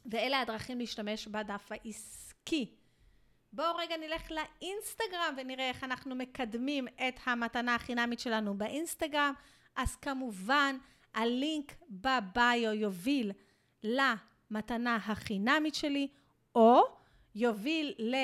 ואלה 0.07 0.41
הדרכים 0.41 0.79
להשתמש 0.79 1.27
בדף 1.27 1.73
העסקי. 1.73 2.75
בואו 3.53 3.77
רגע 3.77 3.97
נלך 3.97 4.31
לאינסטגרם 4.31 5.35
ונראה 5.37 5.69
איך 5.69 5.85
אנחנו 5.85 6.15
מקדמים 6.15 6.89
את 6.89 7.15
המתנה 7.25 7.75
החינמית 7.75 8.21
שלנו 8.21 8.59
באינסטגרם. 8.59 9.33
אז 9.77 9.97
כמובן, 9.97 10.77
הלינק 11.15 11.75
בביו 11.91 12.73
יוביל 12.75 13.33
למתנה 13.83 14.97
החינמית 14.97 15.75
שלי, 15.75 16.09
או 16.55 16.83
יוביל 17.35 17.95
ל... 17.99 18.15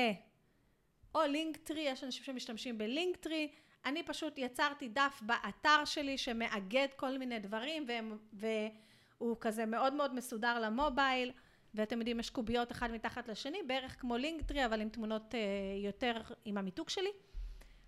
או 1.15 1.21
לינקטרי, 1.23 1.81
יש 1.81 2.05
אנשים 2.05 2.25
שמשתמשים 2.25 2.79
בלינקטרי. 2.79 3.49
אני 3.85 4.03
פשוט 4.03 4.39
יצרתי 4.39 4.89
דף 4.89 5.21
באתר 5.23 5.85
שלי 5.85 6.19
שמאגד 6.19 6.89
כל 6.97 7.19
מיני 7.19 7.39
דברים, 7.39 7.85
והם, 7.89 8.19
והוא 8.33 9.37
כזה 9.41 9.67
מאוד 9.67 9.95
מאוד 9.95 10.15
מסודר 10.15 10.61
למובייל. 10.61 11.33
ואתם 11.75 11.99
יודעים, 11.99 12.21
יש 12.21 12.31
קוביות 12.31 12.73
אחד 12.73 12.91
מתחת 12.91 13.29
לשני, 13.29 13.63
בערך 13.63 14.01
כמו 14.01 14.17
לינקטרי, 14.17 14.67
אבל 14.67 14.81
עם 14.81 14.89
תמונות 14.89 15.35
אה, 15.35 15.41
יותר 15.85 16.23
עם 16.45 16.59
המיתוג 16.59 16.89
שלי, 16.89 17.11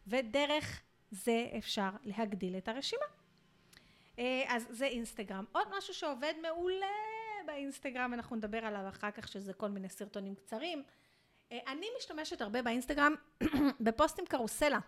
ודרך 0.07 0.83
זה 1.11 1.47
אפשר 1.59 1.91
להגדיל 2.05 2.57
את 2.57 2.69
הרשימה. 2.69 3.05
אה, 4.19 4.45
אז 4.49 4.67
זה 4.71 4.87
אינסטגרם. 4.87 5.45
עוד 5.53 5.69
משהו 5.79 5.95
שעובד 5.95 6.35
מעולה 6.43 6.87
באינסטגרם, 7.47 8.15
אנחנו 8.15 8.37
נדבר 8.37 8.65
עליו 8.65 8.89
אחר 8.89 9.11
כך, 9.11 9.29
שזה 9.29 9.53
כל 9.53 9.69
מיני 9.69 9.89
סרטונים 9.89 10.35
קצרים. 10.35 10.83
אה, 11.53 11.59
אני 11.67 11.87
משתמשת 11.99 12.41
הרבה 12.41 12.63
באינסטגרם 12.63 13.15
בפוסטים 13.81 14.27
קרוסלה. 14.27 14.79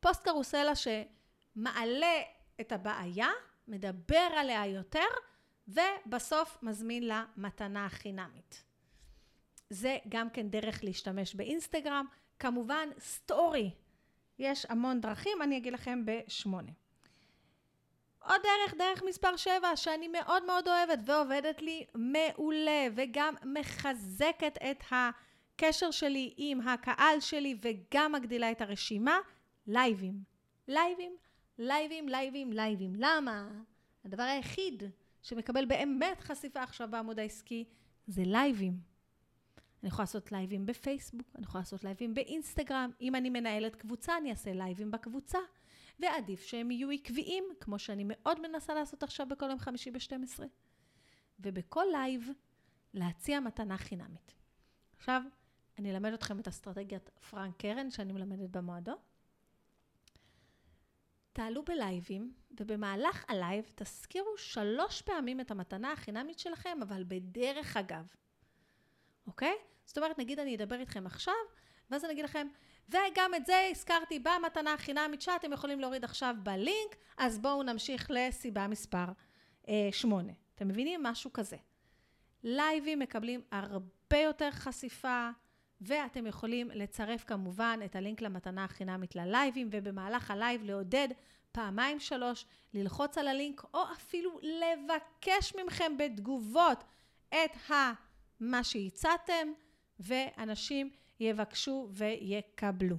פוסט 0.00 0.24
קרוסלה 0.24 0.72
שמעלה 0.74 2.22
את 2.60 2.72
הבעיה, 2.72 3.28
מדבר 3.68 4.28
עליה 4.36 4.66
יותר, 4.66 5.06
ובסוף 5.68 6.58
מזמין 6.62 7.02
למתנה 7.02 7.88
חינמית. 7.88 8.64
זה 9.70 9.98
גם 10.08 10.30
כן 10.30 10.48
דרך 10.48 10.84
להשתמש 10.84 11.34
באינסטגרם. 11.34 12.06
כמובן, 12.38 12.88
סטורי. 12.98 13.70
יש 14.38 14.66
המון 14.68 15.00
דרכים, 15.00 15.42
אני 15.42 15.56
אגיד 15.56 15.72
לכם 15.72 16.04
בשמונה. 16.04 16.72
עוד 18.26 18.40
דרך, 18.42 18.74
דרך 18.78 19.02
מספר 19.02 19.36
7, 19.36 19.76
שאני 19.76 20.08
מאוד 20.08 20.46
מאוד 20.46 20.68
אוהבת 20.68 20.98
ועובדת 21.04 21.62
לי 21.62 21.84
מעולה 21.94 22.86
וגם 22.94 23.34
מחזקת 23.44 24.58
את 24.70 24.84
הקשר 24.90 25.90
שלי 25.90 26.34
עם 26.36 26.68
הקהל 26.68 27.20
שלי 27.20 27.56
וגם 27.62 28.12
מגדילה 28.12 28.50
את 28.50 28.60
הרשימה, 28.60 29.18
לייבים. 29.66 30.22
לייבים, 30.68 31.16
לייבים, 31.58 32.08
לייבים, 32.08 32.52
לייבים. 32.52 32.92
למה? 32.96 33.48
הדבר 34.04 34.22
היחיד 34.22 34.82
שמקבל 35.22 35.64
באמת 35.64 36.20
חשיפה 36.20 36.62
עכשיו 36.62 36.88
בעמוד 36.90 37.18
העסקי, 37.18 37.64
זה 38.06 38.22
לייבים. 38.26 38.72
אני 39.82 39.88
יכולה 39.88 40.02
לעשות 40.02 40.32
לייבים 40.32 40.66
בפייסבוק, 40.66 41.26
אני 41.34 41.44
יכולה 41.44 41.62
לעשות 41.62 41.84
לייבים 41.84 42.14
באינסטגרם. 42.14 42.90
אם 43.00 43.14
אני 43.14 43.30
מנהלת 43.30 43.76
קבוצה, 43.76 44.16
אני 44.16 44.30
אעשה 44.30 44.52
לייבים 44.52 44.90
בקבוצה. 44.90 45.38
ועדיף 46.02 46.42
שהם 46.42 46.70
יהיו 46.70 46.90
עקביים, 46.90 47.44
כמו 47.60 47.78
שאני 47.78 48.04
מאוד 48.06 48.40
מנסה 48.40 48.74
לעשות 48.74 49.02
עכשיו 49.02 49.26
בכל 49.28 49.50
יום 49.50 49.58
חמישי 49.58 49.90
ב-12. 49.90 50.42
ובכל 51.40 51.84
לייב, 51.92 52.28
להציע 52.94 53.40
מתנה 53.40 53.78
חינמית. 53.78 54.34
עכשיו, 54.96 55.22
אני 55.78 55.90
אלמד 55.90 56.12
אתכם 56.12 56.40
את 56.40 56.48
אסטרטגיית 56.48 57.10
פרנק 57.30 57.56
קרן, 57.56 57.90
שאני 57.90 58.12
מלמדת 58.12 58.50
במועדון. 58.50 58.96
תעלו 61.32 61.64
בלייבים, 61.64 62.32
ובמהלך 62.60 63.24
הלייב 63.28 63.70
תזכירו 63.74 64.38
שלוש 64.38 65.02
פעמים 65.02 65.40
את 65.40 65.50
המתנה 65.50 65.92
החינמית 65.92 66.38
שלכם, 66.38 66.78
אבל 66.82 67.04
בדרך 67.08 67.76
אגב. 67.76 68.14
אוקיי? 69.26 69.54
זאת 69.84 69.98
אומרת, 69.98 70.18
נגיד 70.18 70.38
אני 70.38 70.56
אדבר 70.56 70.80
איתכם 70.80 71.06
עכשיו, 71.06 71.34
ואז 71.90 72.04
אני 72.04 72.12
אגיד 72.12 72.24
לכם, 72.24 72.48
וגם 72.88 73.34
את 73.36 73.46
זה 73.46 73.68
הזכרתי 73.70 74.18
במתנה 74.18 74.74
החינמית 74.74 75.22
שאתם 75.22 75.52
יכולים 75.52 75.80
להוריד 75.80 76.04
עכשיו 76.04 76.34
בלינק, 76.42 76.96
אז 77.16 77.38
בואו 77.38 77.62
נמשיך 77.62 78.10
לסיבה 78.10 78.66
מספר 78.66 79.04
אה, 79.68 79.88
8. 79.92 80.32
אתם 80.54 80.68
מבינים? 80.68 81.02
משהו 81.02 81.32
כזה. 81.32 81.56
לייבים 82.44 82.98
מקבלים 82.98 83.40
הרבה 83.52 84.18
יותר 84.18 84.50
חשיפה, 84.50 85.30
ואתם 85.80 86.26
יכולים 86.26 86.70
לצרף 86.70 87.24
כמובן 87.24 87.80
את 87.84 87.96
הלינק 87.96 88.22
למתנה 88.22 88.64
החינמית 88.64 89.16
ללייבים, 89.16 89.68
ובמהלך 89.70 90.30
הלייב 90.30 90.62
לעודד 90.64 91.08
פעמיים 91.52 92.00
שלוש, 92.00 92.46
ללחוץ 92.74 93.18
על 93.18 93.28
הלינק, 93.28 93.62
או 93.74 93.82
אפילו 93.92 94.40
לבקש 94.42 95.54
מכם 95.66 95.96
בתגובות 95.98 96.84
את. 97.28 97.56
מה 98.42 98.64
שהצעתם, 98.64 99.52
ואנשים 100.00 100.90
יבקשו 101.22 101.88
ויקבלו. 101.90 102.96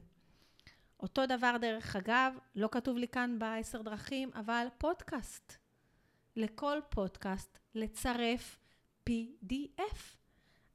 אותו 0.99 1.25
דבר 1.25 1.55
דרך 1.61 1.95
אגב, 1.95 2.33
לא 2.55 2.69
כתוב 2.71 2.97
לי 2.97 3.07
כאן 3.07 3.39
בעשר 3.39 3.81
דרכים, 3.81 4.29
אבל 4.33 4.67
פודקאסט. 4.77 5.53
לכל 6.35 6.79
פודקאסט 6.89 7.59
לצרף 7.75 8.59
PDF. 9.09 9.97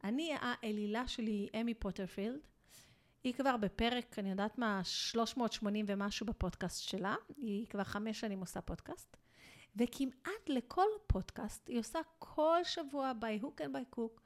אני, 0.05 0.33
האלילה 0.41 1.09
שלי 1.09 1.31
היא 1.31 1.61
איימי 1.61 1.75
פורטרפילד. 1.75 2.41
היא 3.25 3.35
כבר 3.35 3.57
בפרק, 3.57 4.19
אני 4.19 4.31
יודעת 4.31 4.59
מה, 4.59 4.81
380 4.85 5.85
ומשהו 5.89 6.27
בפודקאסט 6.27 6.83
שלה. 6.83 7.15
היא 7.37 7.67
כבר 7.67 7.85
חמש 7.85 8.21
שנים 8.21 8.41
עושה 8.41 8.61
פודקאסט. 8.61 9.17
וכמעט 9.77 10.49
לכל 10.49 10.87
פודקאסט 11.07 11.69
היא 11.69 11.79
עושה 11.79 11.99
כל 12.19 12.61
שבוע 12.65 13.13
by 13.21 13.45
hook 13.45 13.61
and 13.61 13.71
by 13.71 13.97
cook 13.97 14.21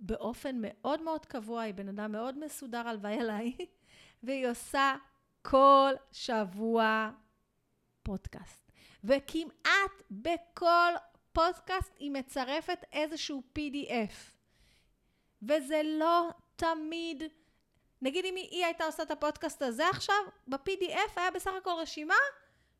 באופן 0.00 0.56
מאוד 0.58 1.02
מאוד 1.02 1.26
קבוע, 1.26 1.62
היא 1.62 1.74
בן 1.74 1.88
אדם 1.88 2.12
מאוד 2.12 2.38
מסודר 2.44 2.88
הלוואי 2.88 3.20
עליי, 3.20 3.56
והיא 4.22 4.48
עושה 4.48 4.96
כל 5.42 5.92
שבוע 6.12 7.10
פודקאסט. 8.02 8.72
וכמעט 9.04 10.02
בכל 10.10 10.92
פודקאסט 11.32 11.92
היא 11.98 12.10
מצרפת 12.10 12.84
איזשהו 12.92 13.42
PDF. 13.58 14.14
וזה 15.42 15.80
לא 15.84 16.30
תמיד, 16.56 17.22
נגיד 18.02 18.24
אם 18.24 18.34
היא 18.36 18.64
הייתה 18.64 18.84
עושה 18.84 19.02
את 19.02 19.10
הפודקאסט 19.10 19.62
הזה 19.62 19.88
עכשיו, 19.88 20.14
ב-PDF 20.46 21.12
היה 21.16 21.30
בסך 21.30 21.50
הכל 21.58 21.74
רשימה 21.78 22.14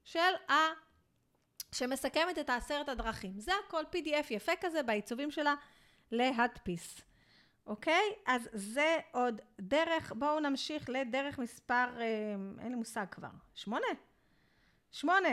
של 0.04 0.50
ה... 0.50 0.54
שמסכמת 1.72 2.38
את 2.38 2.50
העשרת 2.50 2.88
הדרכים. 2.88 3.40
זה 3.40 3.52
הכל 3.66 3.82
PDF 3.92 4.26
יפה 4.30 4.52
כזה 4.60 4.82
בעיצובים 4.82 5.30
שלה 5.30 5.54
להדפיס. 6.10 7.00
אוקיי? 7.66 8.12
אז 8.26 8.48
זה 8.52 8.96
עוד 9.12 9.40
דרך, 9.60 10.12
בואו 10.16 10.40
נמשיך 10.40 10.90
לדרך 10.90 11.38
מספר, 11.38 11.86
אה, 12.00 12.04
אין 12.60 12.68
לי 12.68 12.74
מושג 12.74 13.06
כבר, 13.10 13.28
שמונה. 13.54 13.86
שמונה. 14.92 15.28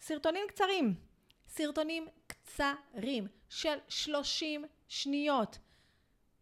סרטונים 0.00 0.42
קצרים. 0.48 0.94
סרטונים 1.48 2.06
קצרים 2.26 3.26
של 3.48 3.78
30 3.88 4.64
שניות. 4.88 5.58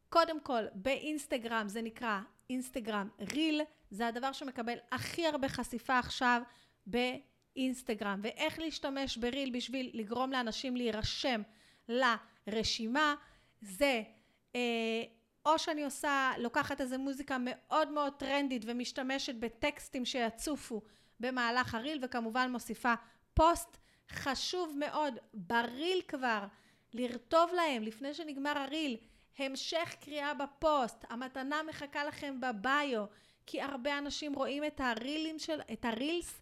קודם 0.09 0.40
כל, 0.40 0.62
באינסטגרם 0.75 1.68
זה 1.68 1.83
נקרא 1.83 2.20
אינסטגרם 2.51 3.09
ריל, 3.33 3.61
זה 3.90 4.07
הדבר 4.07 4.33
שמקבל 4.33 4.79
הכי 4.92 5.27
הרבה 5.27 5.48
חשיפה 5.48 5.98
עכשיו 5.98 6.42
באינסטגרם. 6.87 8.20
ואיך 8.22 8.59
להשתמש 8.59 9.16
בריל 9.16 9.51
בשביל 9.57 9.90
לגרום 9.94 10.33
לאנשים 10.33 10.77
להירשם 10.77 11.42
לרשימה, 11.88 13.14
זה 13.61 14.03
או 15.47 15.59
שאני 15.59 15.85
עושה, 15.85 16.33
לוקחת 16.38 16.81
איזה 16.81 16.99
מוזיקה 16.99 17.37
מאוד 17.41 17.91
מאוד 17.91 18.12
טרנדית 18.12 18.62
ומשתמשת 18.67 19.35
בטקסטים 19.35 20.05
שיצופו 20.05 20.83
במהלך 21.21 21.75
הריל 21.75 21.99
וכמובן 22.03 22.53
מוסיפה 22.53 22.95
פוסט. 23.35 23.77
חשוב 24.11 24.77
מאוד 24.79 25.15
בריל 25.35 26.03
כבר 26.09 26.45
לרטוב 26.93 27.51
להם 27.55 27.83
לפני 27.83 28.15
שנגמר 28.15 28.59
הריל 28.59 28.97
המשך 29.38 29.95
קריאה 30.01 30.35
בפוסט, 30.35 31.05
המתנה 31.11 31.62
מחכה 31.62 32.05
לכם 32.05 32.41
בביו, 32.41 33.05
כי 33.47 33.62
הרבה 33.62 33.99
אנשים 33.99 34.35
רואים 34.35 34.65
את 34.65 34.81
הרילים 34.81 35.38
של, 35.38 35.61
את 35.73 35.85
הרילס 35.85 36.41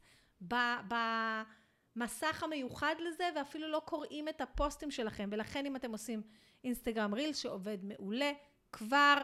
במסך 1.96 2.42
המיוחד 2.42 2.94
לזה 2.98 3.28
ואפילו 3.36 3.68
לא 3.68 3.82
קוראים 3.84 4.28
את 4.28 4.40
הפוסטים 4.40 4.90
שלכם 4.90 5.28
ולכן 5.32 5.66
אם 5.66 5.76
אתם 5.76 5.92
עושים 5.92 6.22
אינסטגרם 6.64 7.14
רילס 7.14 7.38
שעובד 7.38 7.78
מעולה. 7.84 8.32
כבר 8.72 9.16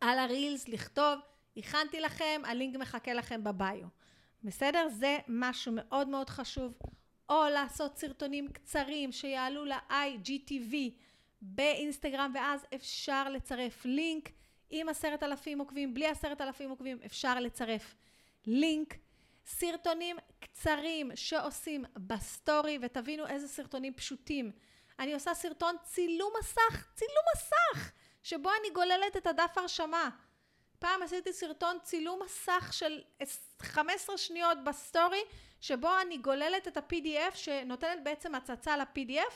על 0.00 0.18
הרילס 0.18 0.68
לכתוב, 0.68 1.18
הכנתי 1.56 2.00
לכם, 2.00 2.42
הלינק 2.44 2.76
מחכה 2.76 3.14
לכם 3.14 3.44
בביו. 3.44 3.86
בסדר? 4.44 4.88
זה 4.88 5.18
משהו 5.28 5.72
מאוד 5.74 6.08
מאוד 6.08 6.30
חשוב. 6.30 6.78
או 7.28 7.44
לעשות 7.52 7.98
סרטונים 7.98 8.52
קצרים 8.52 9.12
שיעלו 9.12 9.64
ל-IGTV 9.64 10.74
באינסטגרם 11.42 12.32
ואז 12.34 12.66
אפשר 12.74 13.28
לצרף 13.28 13.84
לינק 13.84 14.30
עם 14.70 14.88
עשרת 14.88 15.22
אלפים 15.22 15.58
עוקבים, 15.58 15.94
בלי 15.94 16.06
עשרת 16.06 16.40
אלפים 16.40 16.70
עוקבים 16.70 16.98
אפשר 17.06 17.40
לצרף 17.40 17.94
לינק. 18.46 18.94
סרטונים 19.46 20.16
קצרים 20.40 21.10
שעושים 21.14 21.84
בסטורי 21.96 22.78
ותבינו 22.82 23.26
איזה 23.26 23.48
סרטונים 23.48 23.94
פשוטים 23.94 24.52
אני 24.98 25.14
עושה 25.14 25.34
סרטון 25.34 25.76
צילום 25.82 26.32
מסך, 26.40 26.86
צילום 26.94 27.24
מסך, 27.36 27.90
שבו 28.22 28.50
אני 28.60 28.70
גוללת 28.70 29.16
את 29.16 29.26
הדף 29.26 29.58
הרשמה. 29.58 30.10
פעם 30.78 31.02
עשיתי 31.02 31.32
סרטון 31.32 31.78
צילום 31.82 32.20
מסך 32.24 32.70
של 32.72 33.00
15 33.62 34.18
שניות 34.18 34.58
בסטורי, 34.64 35.22
שבו 35.60 35.88
אני 36.02 36.18
גוללת 36.18 36.68
את 36.68 36.76
ה-PDF 36.76 37.34
שנותנת 37.34 38.04
בעצם 38.04 38.34
הצצה 38.34 38.76
ל-PDF, 38.76 39.34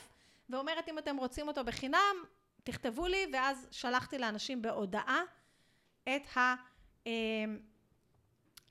ואומרת 0.49 0.89
אם 0.89 0.97
אתם 0.99 1.17
רוצים 1.17 1.47
אותו 1.47 1.63
בחינם, 1.63 2.15
תכתבו 2.63 3.07
לי, 3.07 3.27
ואז 3.33 3.67
שלחתי 3.71 4.17
לאנשים 4.17 4.61
בהודעה 4.61 5.21
את, 6.03 6.37
ה, 6.37 6.55
אה, 7.07 7.11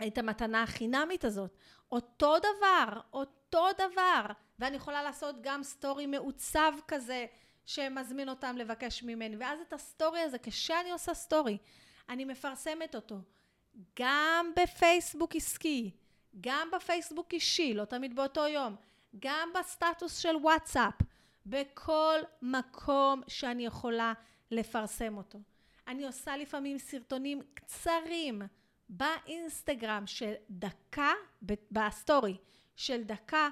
את 0.06 0.18
המתנה 0.18 0.62
החינמית 0.62 1.24
הזאת. 1.24 1.56
אותו 1.92 2.38
דבר, 2.38 3.00
אותו 3.12 3.66
דבר. 3.74 4.26
ואני 4.62 4.76
יכולה 4.76 5.02
לעשות 5.02 5.36
גם 5.40 5.62
סטורי 5.62 6.06
מעוצב 6.06 6.72
כזה 6.88 7.26
שמזמין 7.66 8.28
אותם 8.28 8.56
לבקש 8.56 9.02
ממני. 9.02 9.36
ואז 9.36 9.60
את 9.60 9.72
הסטורי 9.72 10.20
הזה 10.20 10.38
כשאני 10.42 10.90
עושה 10.90 11.14
סטורי 11.14 11.58
אני 12.08 12.24
מפרסמת 12.24 12.94
אותו. 12.94 13.18
גם 13.98 14.52
בפייסבוק 14.62 15.36
עסקי 15.36 15.90
גם 16.40 16.68
בפייסבוק 16.72 17.32
אישי 17.32 17.74
לא 17.74 17.84
תמיד 17.84 18.16
באותו 18.16 18.48
יום 18.48 18.76
גם 19.20 19.48
בסטטוס 19.58 20.18
של 20.18 20.36
וואטסאפ 20.36 20.94
בכל 21.46 22.18
מקום 22.42 23.22
שאני 23.28 23.66
יכולה 23.66 24.12
לפרסם 24.50 25.16
אותו. 25.16 25.38
אני 25.86 26.06
עושה 26.06 26.36
לפעמים 26.36 26.78
סרטונים 26.78 27.42
קצרים 27.54 28.42
באינסטגרם 28.88 30.06
של 30.06 30.32
דקה 30.50 31.12
בסטורי 31.70 32.36
של 32.76 33.02
דקה 33.02 33.48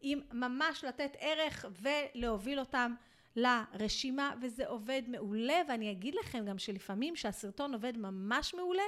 עם 0.00 0.20
ממש 0.32 0.84
לתת 0.84 1.16
ערך 1.18 1.64
ולהוביל 1.82 2.60
אותם 2.60 2.94
לרשימה 3.36 4.34
וזה 4.40 4.66
עובד 4.66 5.02
מעולה. 5.08 5.60
ואני 5.68 5.90
אגיד 5.90 6.14
לכם 6.14 6.44
גם 6.44 6.58
שלפעמים 6.58 7.16
שהסרטון 7.16 7.72
עובד 7.72 7.96
ממש 7.96 8.54
מעולה 8.54 8.82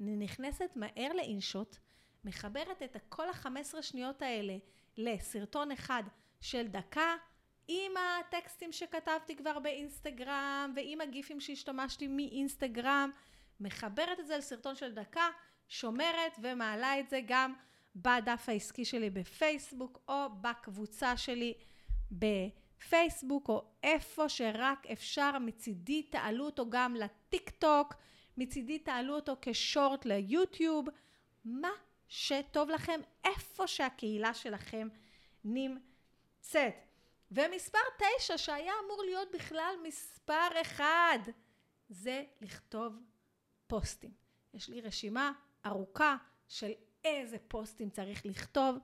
אני 0.00 0.16
נכנסת 0.16 0.70
מהר 0.76 1.12
ל 1.12 1.21
InShot 1.21 1.76
מחברת 2.24 2.82
את 2.82 2.96
כל 3.08 3.28
ה-15 3.28 3.82
שניות 3.82 4.22
האלה 4.22 4.56
לסרטון 4.96 5.70
אחד 5.72 6.02
של 6.40 6.66
דקה 6.66 7.14
עם 7.68 7.92
הטקסטים 7.96 8.72
שכתבתי 8.72 9.36
כבר 9.36 9.58
באינסטגרם 9.58 10.72
ועם 10.76 11.00
הגיפים 11.00 11.40
שהשתמשתי 11.40 12.06
מאינסטגרם 12.08 13.10
מחברת 13.60 14.20
את 14.20 14.26
זה 14.26 14.36
לסרטון 14.36 14.74
של 14.74 14.92
דקה 14.92 15.28
שומרת 15.68 16.32
ומעלה 16.42 17.00
את 17.00 17.08
זה 17.08 17.20
גם 17.26 17.54
בדף 17.96 18.48
העסקי 18.48 18.84
שלי 18.84 19.10
בפייסבוק 19.10 19.98
או 20.08 20.28
בקבוצה 20.40 21.16
שלי 21.16 21.54
בפייסבוק 22.12 23.48
או 23.48 23.64
איפה 23.82 24.28
שרק 24.28 24.86
אפשר 24.86 25.38
מצידי 25.38 26.02
תעלו 26.02 26.44
אותו 26.44 26.70
גם 26.70 26.94
לטיק 26.94 27.50
טוק 27.50 27.94
מצידי 28.36 28.78
תעלו 28.78 29.14
אותו 29.14 29.36
כשורט 29.42 30.04
ליוטיוב. 30.04 30.86
מה 31.44 31.70
שטוב 32.08 32.70
לכם 32.70 33.00
איפה 33.24 33.66
שהקהילה 33.66 34.34
שלכם 34.34 34.88
נמצאת. 35.44 36.74
ומספר 37.30 37.78
תשע 37.98 38.38
שהיה 38.38 38.72
אמור 38.84 39.02
להיות 39.04 39.28
בכלל 39.34 39.74
מספר 39.82 40.60
אחד 40.60 41.18
זה 41.88 42.24
לכתוב 42.40 42.94
פוסטים. 43.66 44.10
יש 44.54 44.68
לי 44.68 44.80
רשימה 44.80 45.32
ארוכה 45.66 46.16
של 46.48 46.72
איזה 47.06 47.36
פוסטים 47.48 47.90
צריך 47.90 48.26
לכתוב. 48.26 48.76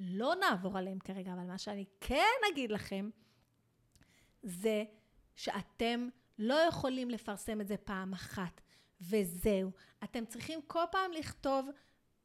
לא 0.00 0.34
נעבור 0.40 0.78
עליהם 0.78 0.98
כרגע, 0.98 1.32
אבל 1.32 1.42
מה 1.42 1.58
שאני 1.58 1.84
כן 2.00 2.34
אגיד 2.52 2.72
לכם, 2.72 3.10
זה 4.42 4.84
שאתם 5.34 6.08
לא 6.38 6.54
יכולים 6.54 7.10
לפרסם 7.10 7.60
את 7.60 7.68
זה 7.68 7.76
פעם 7.76 8.12
אחת, 8.12 8.60
וזהו. 9.00 9.70
אתם 10.04 10.26
צריכים 10.26 10.60
כל 10.66 10.84
פעם 10.90 11.12
לכתוב 11.12 11.68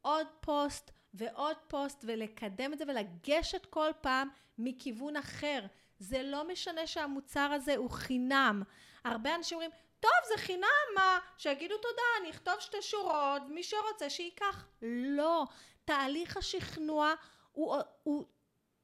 עוד 0.02 0.28
פוסט 0.40 0.92
ועוד 1.14 1.58
פוסט 1.68 2.06
ולקדם 2.08 2.74
את 2.74 2.78
זה 2.78 2.84
ולגשת 2.88 3.66
כל 3.66 3.92
פעם 4.02 4.30
מכיוון 4.58 5.16
אחר. 5.16 5.66
זה 6.00 6.24
לא 6.24 6.48
משנה 6.48 6.88
שהמוצר 6.88 7.40
הזה 7.40 7.76
הוא 7.76 7.90
חינם. 7.90 8.64
הרבה 9.04 9.36
אנשים 9.36 9.56
אומרים, 9.56 9.72
טוב, 10.00 10.12
זה 10.28 10.42
חינם, 10.42 10.96
מה? 10.96 11.20
שיגידו 11.38 11.78
תודה, 11.78 12.02
אני 12.22 12.30
אכתוב 12.30 12.54
שתי 12.60 12.82
שורות, 12.82 13.42
מי 13.50 13.64
שרוצה 13.64 14.10
שייקח. 14.10 14.66
לא. 14.82 15.46
תהליך 15.86 16.38
השכנוע 16.38 17.14
הוא, 17.52 17.76
הוא 18.04 18.26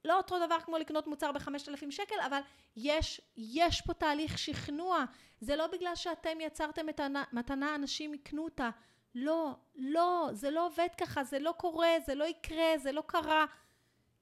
לא 0.05 0.17
אותו 0.17 0.45
דבר 0.45 0.59
כמו 0.59 0.77
לקנות 0.77 1.07
מוצר 1.07 1.31
בחמשת 1.31 1.69
אלפים 1.69 1.91
שקל, 1.91 2.15
אבל 2.27 2.39
יש, 2.75 3.21
יש 3.37 3.81
פה 3.81 3.93
תהליך 3.93 4.37
שכנוע. 4.37 5.03
זה 5.41 5.55
לא 5.55 5.67
בגלל 5.67 5.95
שאתם 5.95 6.41
יצרתם 6.41 6.89
את 6.89 6.99
המתנה, 6.99 7.75
אנשים 7.75 8.13
יקנו 8.13 8.43
אותה. 8.43 8.69
לא, 9.15 9.51
לא, 9.75 10.29
זה 10.33 10.51
לא 10.51 10.65
עובד 10.65 10.87
ככה, 10.97 11.23
זה 11.23 11.39
לא 11.39 11.53
קורה, 11.57 11.89
זה 12.05 12.15
לא 12.15 12.25
יקרה, 12.25 12.77
זה 12.77 12.91
לא 12.91 13.03
קרה. 13.07 13.45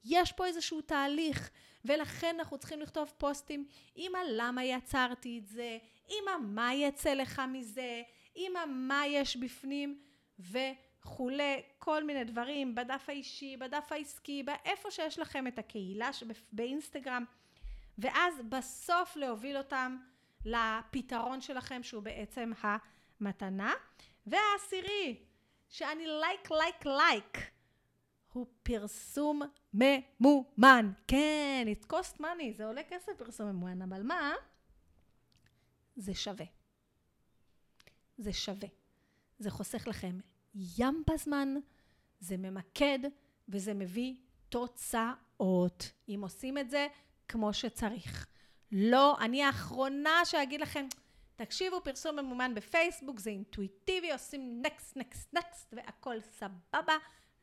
יש 0.06 0.32
פה 0.32 0.46
איזשהו 0.46 0.82
תהליך, 0.82 1.50
ולכן 1.86 2.36
אנחנו 2.40 2.58
צריכים 2.58 2.82
לכתוב 2.82 3.14
פוסטים 3.18 3.68
עם 3.96 4.16
הלמה 4.16 4.64
יצרתי 4.64 5.40
את 5.44 5.48
זה, 5.48 5.78
עם 6.08 6.28
המה 6.28 6.74
יצא 6.74 7.14
לך 7.14 7.42
מזה, 7.52 8.02
עם 8.36 8.56
המה 8.56 9.08
יש 9.08 9.38
בפנים, 9.38 10.00
וכולי, 10.40 11.62
כל 11.80 12.04
מיני 12.04 12.24
דברים, 12.24 12.76
בדף 12.76 13.06
האישי, 13.08 13.58
בדף 13.58 13.92
העסקי, 13.92 14.44
באיפה 14.44 14.92
שיש 14.92 15.20
לכם 15.20 15.48
את 15.48 15.60
הקהילה 15.60 16.10
באינסטגרם, 16.52 17.26
ואז 17.98 18.42
בסוף 18.50 19.16
להוביל 19.16 19.58
אותם 19.58 19.98
לפתרון 20.46 21.42
שלכם 21.42 21.84
שהוא 21.84 22.04
בעצם 22.04 22.52
המתנה. 22.62 23.74
והעשירי, 24.28 25.20
שאני 25.70 26.08
like, 26.08 26.52
like, 26.52 26.86
like, 26.86 27.38
הוא 28.34 28.48
פרסום 28.64 29.42
ממומן. 29.74 30.92
כן, 31.08 31.66
it 31.68 31.94
cost 31.94 32.20
money, 32.20 32.58
זה 32.58 32.66
עולה 32.66 32.82
כסף 32.84 33.12
פרסום 33.18 33.50
ממומן, 33.50 33.82
אבל 33.82 34.04
מה? 34.04 34.34
זה 35.96 36.14
שווה. 36.14 36.46
זה 38.18 38.34
שווה. 38.34 38.68
זה 39.40 39.50
חוסך 39.50 39.88
לכם 39.88 40.20
ים 40.56 41.04
בזמן, 41.14 41.54
זה 42.20 42.38
ממקד 42.38 43.00
וזה 43.50 43.74
מביא 43.74 44.16
תוצאות. 44.50 45.92
אם 46.10 46.20
עושים 46.24 46.58
את 46.58 46.70
זה 46.70 46.88
כמו 47.28 47.54
שצריך. 47.54 48.28
לא, 48.72 49.18
אני 49.20 49.44
האחרונה 49.44 50.26
שאגיד 50.26 50.62
לכם, 50.62 50.88
תקשיבו, 51.36 51.84
פרסום 51.84 52.16
ממומן 52.20 52.56
בפייסבוק 52.56 53.20
זה 53.20 53.30
אינטואיטיבי, 53.30 54.12
עושים 54.12 54.62
נקסט, 54.62 54.98
נקסט, 54.98 55.34
נקסט 55.34 55.74
והכל 55.78 56.22
סבבה. 56.22 56.94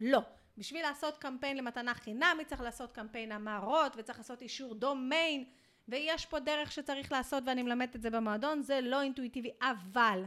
לא. 0.00 0.20
בשביל 0.56 0.82
לעשות 0.82 1.18
קמפיין 1.18 1.56
למתנה 1.56 1.94
חינמית 1.94 2.48
צריך 2.48 2.60
לעשות 2.60 2.92
קמפיין 2.92 3.32
המרות 3.32 3.92
וצריך 3.96 4.18
לעשות 4.18 4.42
אישור 4.42 4.74
דומיין 4.74 5.44
ויש 5.90 6.26
פה 6.26 6.40
דרך 6.40 6.72
שצריך 6.72 7.12
לעשות 7.12 7.42
ואני 7.46 7.62
מלמדת 7.62 7.96
את 7.96 8.02
זה 8.02 8.10
במועדון, 8.10 8.62
זה 8.62 8.80
לא 8.80 9.02
אינטואיטיבי, 9.02 9.50
אבל 9.62 10.24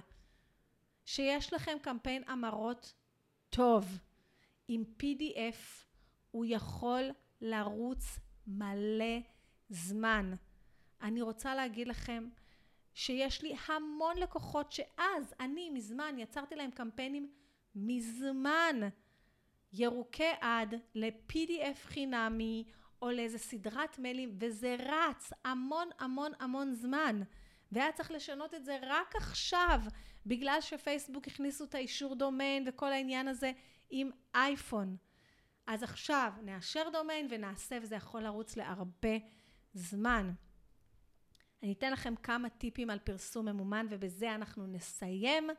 שיש 1.06 1.54
לכם 1.54 1.78
קמפיין 1.82 2.24
המרות 2.28 2.94
טוב 3.50 4.00
עם 4.68 4.84
PDF 5.00 5.86
הוא 6.32 6.46
יכול 6.48 7.10
לרוץ 7.42 8.20
מלא 8.48 9.20
זמן. 9.70 10.34
אני 11.02 11.22
רוצה 11.22 11.56
להגיד 11.56 11.88
לכם 11.88 12.30
שיש 12.94 13.42
לי 13.42 13.56
המון 13.68 14.18
לקוחות 14.18 14.72
שאז 14.72 15.34
אני 15.40 15.70
מזמן 15.70 16.16
יצרתי 16.20 16.56
להם 16.56 16.72
קמפיינים 16.72 17.32
מזמן 17.76 18.76
ירוקי 19.74 20.32
עד 20.42 20.76
ל-PDF 20.96 21.78
חינמי 21.84 22.64
או 23.04 23.12
לאיזה 23.12 23.38
סדרת 23.38 24.00
מיילים 24.00 24.36
וזה 24.40 24.76
רץ 24.80 25.34
המון 25.46 25.90
המון 26.00 26.32
המון 26.40 26.74
זמן 26.74 27.22
והיה 27.72 27.92
צריך 27.92 28.12
לשנות 28.12 28.54
את 28.54 28.66
זה 28.66 28.78
רק 28.82 29.16
עכשיו 29.16 29.82
בגלל 30.26 30.58
שפייסבוק 30.62 31.28
הכניסו 31.28 31.64
את 31.64 31.76
האישור 31.76 32.16
דומיין 32.16 32.64
וכל 32.68 32.92
העניין 32.92 33.28
הזה 33.28 33.52
עם 33.90 34.10
אייפון 34.36 34.98
אז 35.68 35.84
עכשיו 35.84 36.34
נאשר 36.44 36.90
דומיין 36.94 37.28
ונעשה 37.30 37.78
וזה 37.82 37.96
יכול 37.96 38.22
לרוץ 38.22 38.58
להרבה 38.58 39.18
זמן 39.74 40.32
אני 41.64 41.74
אתן 41.74 41.94
לכם 41.94 42.16
כמה 42.16 42.50
טיפים 42.50 42.90
על 42.90 43.00
פרסום 43.00 43.46
ממומן 43.46 43.86
ובזה 43.90 44.36
אנחנו 44.36 44.68
נסיים. 44.68 45.50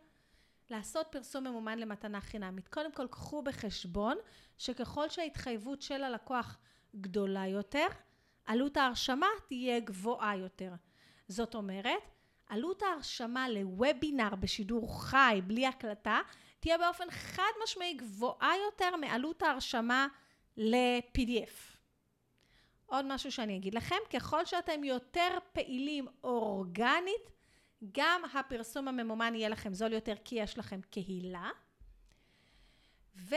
לעשות 0.71 1.07
פרסום 1.11 1.47
ממומן 1.47 1.79
למתנה 1.79 2.21
חינמית. 2.21 2.69
קודם 2.69 2.93
כל 2.93 3.07
קחו 3.07 3.43
בחשבון 3.43 4.17
שככל 4.59 5.09
שההתחייבות 5.09 5.83
של 5.83 6.03
הלקוח 6.05 6.59
גדולה 6.95 7.47
יותר, 7.47 7.87
עלות 8.47 8.77
ההרשמה 8.77 9.27
תהיה 9.49 9.81
גבוהה 9.81 10.37
יותר. 10.37 10.73
זאת 11.29 11.55
אומרת, 11.55 12.03
עלות 12.47 12.83
ההרשמה 12.83 13.49
לוובינר 13.49 14.35
בשידור 14.35 15.03
חי 15.03 15.41
בלי 15.47 15.67
הקלטה 15.67 16.21
תהיה 16.61 16.79
באופן 16.79 17.11
חד 17.11 17.53
משמעי 17.65 17.95
גבוהה 17.95 18.53
יותר 18.67 18.97
מעלות 18.97 19.43
ההרשמה 19.43 20.07
ל-PDF. 20.57 21.77
עוד 22.87 23.05
משהו 23.09 23.33
שאני 23.33 23.57
אגיד 23.57 23.75
לכם, 23.75 23.97
ככל 24.13 24.45
שאתם 24.45 24.85
יותר 24.85 25.39
פעילים 25.53 26.07
אורגנית, 26.25 27.31
גם 27.93 28.23
הפרסום 28.35 28.89
הממומן 28.89 29.35
יהיה 29.35 29.49
לכם 29.49 29.75
זול 29.75 29.93
יותר 29.93 30.15
כי 30.25 30.35
יש 30.35 30.59
לכם 30.59 30.81
קהילה. 30.91 31.51
ו, 33.17 33.35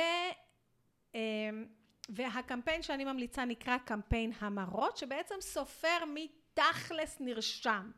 אמ, 1.16 1.66
והקמפיין 2.10 2.82
שאני 2.82 3.06
ממליצה 3.06 3.46
נקרא 3.46 3.78
קמפיין 3.78 4.32
המרות, 4.40 4.98
שבעצם 4.98 5.36
סופר 5.42 5.98
מי 6.14 6.44
תכלס 6.44 7.18
נרשם. 7.20 7.92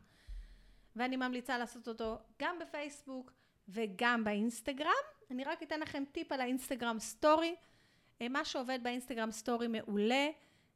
ואני 0.96 1.16
ממליצה 1.16 1.58
לעשות 1.58 1.88
אותו 1.88 2.18
גם 2.42 2.58
בפייסבוק 2.58 3.32
וגם 3.68 4.24
באינסטגרם. 4.24 4.90
אני 5.30 5.44
רק 5.44 5.62
אתן 5.62 5.80
לכם 5.80 6.04
טיפ 6.12 6.32
על 6.32 6.40
האינסטגרם 6.40 6.98
סטורי. 6.98 7.54
אה, 8.22 8.28
מה 8.28 8.44
שעובד 8.44 8.78
באינסטגרם 8.82 9.30
סטורי 9.30 9.68
מעולה. 9.68 10.28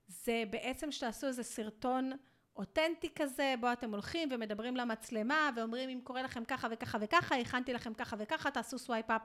זה 0.08 0.44
בעצם 0.50 0.92
שתעשו 0.92 1.26
איזה 1.26 1.42
סרטון 1.42 2.12
אותנטי 2.56 3.08
כזה, 3.14 3.54
בו 3.60 3.72
אתם 3.72 3.90
הולכים 3.90 4.28
ומדברים 4.32 4.76
למצלמה 4.76 5.50
ואומרים 5.56 5.90
אם 5.90 6.00
קורה 6.04 6.22
לכם 6.22 6.44
ככה 6.44 6.68
וככה 6.70 6.98
וככה, 7.00 7.36
הכנתי 7.36 7.72
לכם 7.72 7.94
ככה 7.94 8.16
וככה, 8.18 8.50
תעשו 8.50 8.78
swipe 8.78 9.10
up 9.10 9.22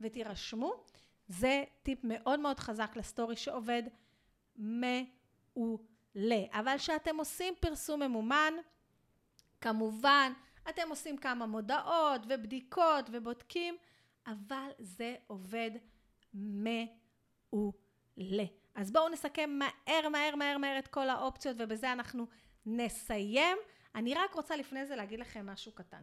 ותירשמו. 0.00 0.84
זה 1.28 1.64
טיפ 1.82 1.98
מאוד 2.04 2.40
מאוד 2.40 2.60
חזק 2.60 2.96
לסטורי 2.96 3.36
שעובד 3.36 3.82
מעולה. 4.56 6.44
אבל 6.50 6.74
כשאתם 6.78 7.16
עושים 7.16 7.54
פרסום 7.60 8.02
ממומן, 8.02 8.54
כמובן, 9.60 10.32
אתם 10.68 10.82
עושים 10.88 11.16
כמה 11.16 11.46
מודעות 11.46 12.20
ובדיקות 12.28 13.10
ובודקים, 13.12 13.76
אבל 14.26 14.70
זה 14.78 15.14
עובד 15.26 15.70
מעולה. 16.34 16.84
אז 18.74 18.90
בואו 18.90 19.08
נסכם 19.08 19.58
מהר 19.58 20.08
מהר 20.08 20.36
מהר 20.36 20.58
מהר 20.58 20.78
את 20.78 20.88
כל 20.88 21.08
האופציות 21.08 21.56
ובזה 21.58 21.92
אנחנו 21.92 22.26
נסיים. 22.66 23.58
אני 23.94 24.14
רק 24.14 24.34
רוצה 24.34 24.56
לפני 24.56 24.86
זה 24.86 24.96
להגיד 24.96 25.20
לכם 25.20 25.46
משהו 25.46 25.72
קטן. 25.72 26.02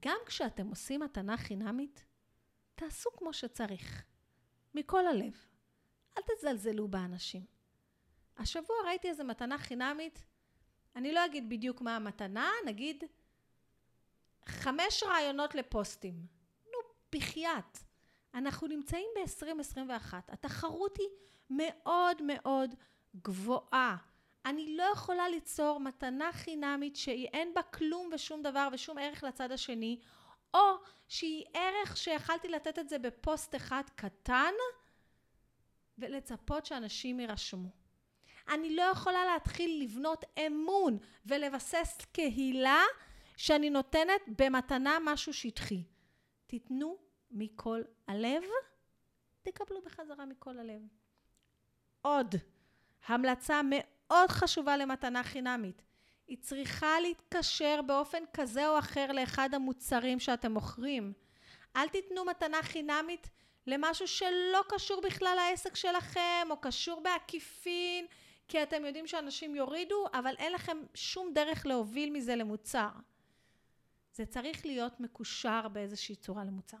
גם 0.00 0.16
כשאתם 0.26 0.66
עושים 0.68 1.00
מתנה 1.00 1.36
חינמית, 1.36 2.04
תעשו 2.84 3.10
כמו 3.16 3.32
שצריך. 3.32 4.02
מכל 4.74 5.06
הלב. 5.06 5.46
אל 6.18 6.22
תזלזלו 6.22 6.88
באנשים. 6.88 7.44
השבוע 8.38 8.76
ראיתי 8.86 9.08
איזה 9.08 9.24
מתנה 9.24 9.58
חינמית, 9.58 10.24
אני 10.96 11.12
לא 11.12 11.24
אגיד 11.24 11.48
בדיוק 11.48 11.80
מה 11.80 11.96
המתנה, 11.96 12.50
נגיד 12.66 13.04
חמש 14.46 15.02
רעיונות 15.02 15.54
לפוסטים. 15.54 16.26
נו, 16.66 16.78
בחייאת. 17.12 17.78
אנחנו 18.34 18.68
נמצאים 18.68 19.08
ב-2021, 19.16 20.14
התחרות 20.28 20.96
היא 20.96 21.08
מאוד 21.50 22.22
מאוד 22.22 22.74
גבוהה. 23.16 23.96
אני 24.44 24.76
לא 24.76 24.82
יכולה 24.92 25.28
ליצור 25.28 25.80
מתנה 25.80 26.32
חינמית 26.32 26.96
שאין 26.96 27.54
בה 27.54 27.62
כלום 27.62 28.10
ושום 28.12 28.42
דבר 28.42 28.68
ושום 28.72 28.98
ערך 28.98 29.24
לצד 29.24 29.52
השני, 29.52 30.00
או 30.54 30.76
שהיא 31.08 31.44
ערך 31.54 31.96
שיכלתי 31.96 32.48
לתת 32.48 32.78
את 32.78 32.88
זה 32.88 32.98
בפוסט 32.98 33.54
אחד 33.54 33.82
קטן 33.96 34.52
ולצפות 35.98 36.66
שאנשים 36.66 37.20
יירשמו. 37.20 37.68
אני 38.48 38.76
לא 38.76 38.82
יכולה 38.82 39.24
להתחיל 39.24 39.82
לבנות 39.84 40.24
אמון 40.46 40.98
ולבסס 41.26 41.98
קהילה 42.12 42.82
שאני 43.36 43.70
נותנת 43.70 44.20
במתנה 44.38 44.98
משהו 45.04 45.32
שטחי. 45.32 45.84
תיתנו 46.46 46.96
מכל 47.30 47.82
הלב 48.08 48.42
תקבלו 49.42 49.82
בחזרה 49.82 50.26
מכל 50.26 50.58
הלב. 50.58 50.82
עוד, 52.02 52.34
המלצה 53.06 53.60
מאוד 53.64 54.30
חשובה 54.30 54.76
למתנה 54.76 55.22
חינמית. 55.22 55.82
היא 56.26 56.38
צריכה 56.40 57.00
להתקשר 57.00 57.80
באופן 57.86 58.22
כזה 58.32 58.68
או 58.68 58.78
אחר 58.78 59.12
לאחד 59.12 59.54
המוצרים 59.54 60.20
שאתם 60.20 60.52
מוכרים. 60.52 61.12
אל 61.76 61.88
תיתנו 61.88 62.24
מתנה 62.24 62.62
חינמית 62.62 63.30
למשהו 63.66 64.08
שלא 64.08 64.60
קשור 64.68 65.00
בכלל 65.00 65.36
לעסק 65.36 65.76
שלכם, 65.76 66.48
או 66.50 66.56
קשור 66.56 67.00
בעקיפין, 67.00 68.06
כי 68.48 68.62
אתם 68.62 68.84
יודעים 68.84 69.06
שאנשים 69.06 69.54
יורידו, 69.54 70.06
אבל 70.14 70.34
אין 70.38 70.52
לכם 70.52 70.76
שום 70.94 71.34
דרך 71.34 71.66
להוביל 71.66 72.10
מזה 72.10 72.36
למוצר. 72.36 72.88
זה 74.12 74.26
צריך 74.26 74.66
להיות 74.66 75.00
מקושר 75.00 75.68
באיזושהי 75.68 76.16
צורה 76.16 76.44
למוצר. 76.44 76.76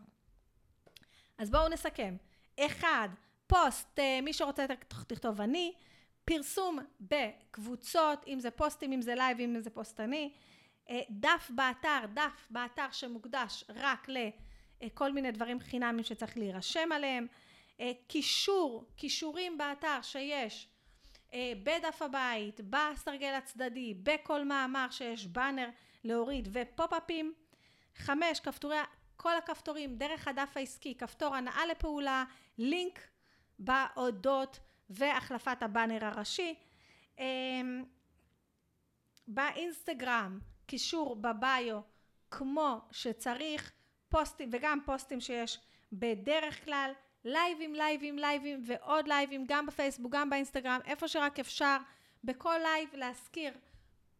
אז 1.38 1.50
בואו 1.50 1.68
נסכם. 1.68 2.16
אחד, 2.60 3.08
פוסט, 3.46 3.98
אה, 3.98 4.20
מי 4.22 4.32
שרוצה 4.32 4.66
תכתוב 5.06 5.40
אני, 5.40 5.72
פרסום 6.24 6.78
בקבוצות, 7.00 8.24
אם 8.26 8.40
זה 8.40 8.50
פוסטים, 8.50 8.92
אם 8.92 9.02
זה 9.02 9.14
לייב, 9.14 9.40
אם 9.40 9.60
זה 9.60 9.70
פוסטני, 9.70 10.32
אה, 10.90 11.00
דף 11.10 11.50
באתר, 11.54 12.00
דף 12.14 12.46
באתר 12.50 12.86
שמוקדש 12.92 13.64
רק 13.68 14.08
לכל 14.80 15.12
מיני 15.12 15.30
דברים 15.30 15.60
חינמים 15.60 16.04
שצריך 16.04 16.38
להירשם 16.38 16.92
עליהם, 16.92 17.26
אה, 17.80 17.92
קישור, 18.06 18.84
קישורים 18.96 19.58
באתר 19.58 20.02
שיש 20.02 20.68
בדף 21.62 22.02
הבית, 22.02 22.60
בסרגל 22.70 23.34
הצדדי, 23.34 23.94
בכל 24.02 24.44
מאמר 24.44 24.86
שיש 24.90 25.26
באנר 25.26 25.68
להוריד 26.04 26.48
ופופ-אפים. 26.52 27.34
חמש, 27.96 28.40
כפתורי, 28.40 28.76
כל 29.16 29.36
הכפתורים 29.36 29.96
דרך 29.96 30.28
הדף 30.28 30.56
העסקי, 30.56 30.94
כפתור 30.94 31.34
הנעה 31.34 31.66
לפעולה, 31.66 32.24
לינק 32.58 33.00
באודות 33.58 34.60
והחלפת 34.94 35.62
הבאנר 35.62 36.04
הראשי. 36.04 36.54
אמ, 37.18 37.84
באינסטגרם, 39.28 40.38
קישור 40.66 41.16
בביו 41.16 41.80
כמו 42.30 42.80
שצריך, 42.90 43.72
פוסטים 44.08 44.50
וגם 44.52 44.78
פוסטים 44.84 45.20
שיש 45.20 45.60
בדרך 45.92 46.64
כלל, 46.64 46.92
לייבים, 47.24 47.74
לייבים, 47.74 48.18
לייבים 48.18 48.62
ועוד 48.66 49.08
לייבים 49.08 49.44
גם 49.48 49.66
בפייסבוק, 49.66 50.12
גם 50.12 50.30
באינסטגרם, 50.30 50.80
איפה 50.84 51.08
שרק 51.08 51.38
אפשר, 51.38 51.76
בכל 52.24 52.58
לייב 52.62 52.88
להזכיר 52.94 53.52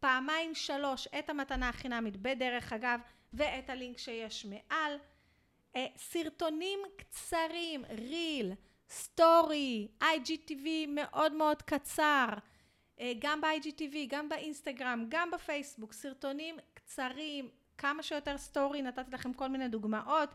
פעמיים 0.01 0.55
שלוש 0.55 1.09
את 1.19 1.31
המתנה 1.31 1.69
החינמית 1.69 2.17
בדרך 2.17 2.73
אגב 2.73 3.01
ואת 3.33 3.71
הלינק 3.71 3.99
שיש 3.99 4.45
מעל. 4.45 4.99
אה, 5.77 5.87
סרטונים 5.97 6.79
קצרים, 6.97 7.85
reel, 7.85 8.53
סטורי, 8.93 9.89
IGTV 10.03 10.67
מאוד 10.89 11.33
מאוד 11.33 11.63
קצר, 11.63 12.27
אה, 13.01 13.13
גם 13.19 13.41
ב-IGTV, 13.41 13.97
גם 14.09 14.29
באינסטגרם, 14.29 15.05
גם 15.09 15.31
בפייסבוק, 15.31 15.93
סרטונים 15.93 16.57
קצרים, 16.75 17.49
כמה 17.79 18.03
שיותר 18.03 18.39
סטורי, 18.39 18.83
נתתי 18.83 19.11
לכם 19.11 19.33
כל 19.33 19.49
מיני 19.49 19.69
דוגמאות. 19.69 20.29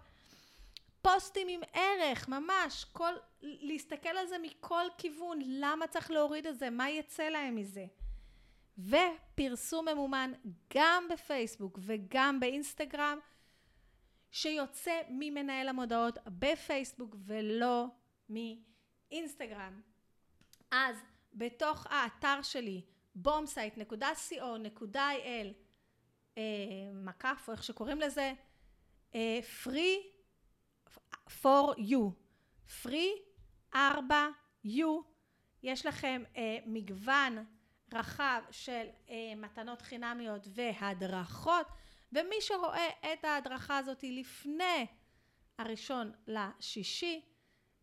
פוסטים 1.01 1.47
עם 1.47 1.61
ערך, 1.73 2.29
ממש, 2.29 2.85
כל, 2.91 3.13
להסתכל 3.41 4.09
על 4.09 4.27
זה 4.27 4.35
מכל 4.41 4.85
כיוון, 4.97 5.39
למה 5.45 5.87
צריך 5.87 6.11
להוריד 6.11 6.47
את 6.47 6.59
זה, 6.59 6.69
מה 6.69 6.89
יצא 6.89 7.23
להם 7.23 7.55
מזה. 7.55 7.85
ופרסום 8.77 9.87
ממומן 9.87 10.31
גם 10.73 11.07
בפייסבוק 11.13 11.79
וגם 11.81 12.39
באינסטגרם, 12.39 13.19
שיוצא 14.31 15.01
ממנהל 15.09 15.69
המודעות 15.69 16.17
בפייסבוק 16.27 17.15
ולא 17.25 17.85
מאינסטגרם. 18.29 19.81
אז 20.71 20.97
בתוך 21.33 21.87
האתר 21.89 22.41
שלי 22.41 22.81
bombsite.co.il 23.25 24.97
אה, 26.37 26.43
מקף 26.93 27.45
או 27.47 27.53
איך 27.53 27.63
שקוראים 27.63 28.01
לזה 28.01 28.33
אה, 29.15 29.39
free 29.63 29.99
for 31.29 31.77
you 31.77 32.11
free 32.83 33.19
4u 33.73 34.85
יש 35.63 35.85
לכם 35.85 36.23
אה, 36.37 36.57
מגוון 36.65 37.45
רחב 37.93 38.41
של 38.51 38.87
מתנות 39.37 39.81
חינמיות 39.81 40.47
והדרכות 40.53 41.67
ומי 42.11 42.35
שרואה 42.39 42.89
את 43.13 43.25
ההדרכה 43.25 43.77
הזאת 43.77 44.03
לפני 44.03 44.85
הראשון 45.57 46.11
לשישי 46.27 47.21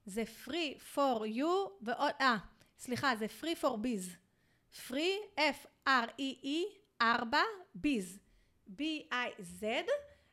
זה 0.06 0.24
free 0.44 0.94
for 0.94 1.20
you 1.36 1.70
ועוד, 1.80 2.12
אה, 2.20 2.36
סליחה, 2.78 3.16
זה 3.16 3.26
free 3.40 3.62
for 3.62 3.76
biz. 3.76 4.16
free, 4.88 5.40
F-R-E-E, 5.40 6.58
4, 7.02 7.38
biz. 7.76 8.24
B-I-Z, 8.68 9.64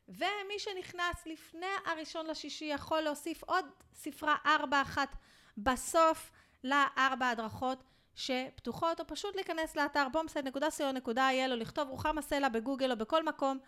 ומי 0.08 0.58
שנכנס 0.58 1.26
לפני 1.26 1.66
הראשון 1.86 2.26
לשישי 2.26 2.64
יכול 2.64 3.00
להוסיף 3.00 3.42
עוד 3.42 3.64
ספרה 3.94 4.36
4 4.46 4.82
אחת 4.82 5.16
בסוף 5.58 6.30
לארבע 6.64 7.28
הדרכות 7.28 7.84
שפתוחות, 8.14 9.00
או 9.00 9.06
פשוט 9.06 9.34
להיכנס 9.34 9.76
לאתר 9.76 10.06
bombsite.co.il 10.14 11.50
או 11.50 11.56
לכתוב 11.56 11.88
רוחמה 11.88 12.22
סלע 12.22 12.48
בגוגל 12.48 12.90
או 12.90 12.96
בכל 12.96 13.22
מקום, 13.24 13.58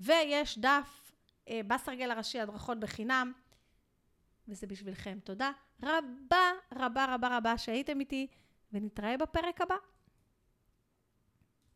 ויש 0.00 0.58
דף 0.58 1.12
אה, 1.48 1.60
בסרגל 1.66 2.10
הראשי 2.10 2.40
הדרכות 2.40 2.80
בחינם. 2.80 3.32
וזה 4.48 4.66
בשבילכם. 4.66 5.18
תודה 5.24 5.50
רבה 5.82 6.50
רבה 6.74 7.14
רבה 7.14 7.36
רבה 7.36 7.58
שהייתם 7.58 8.00
איתי, 8.00 8.26
ונתראה 8.72 9.16
בפרק 9.16 9.60
הבא. 9.60 9.76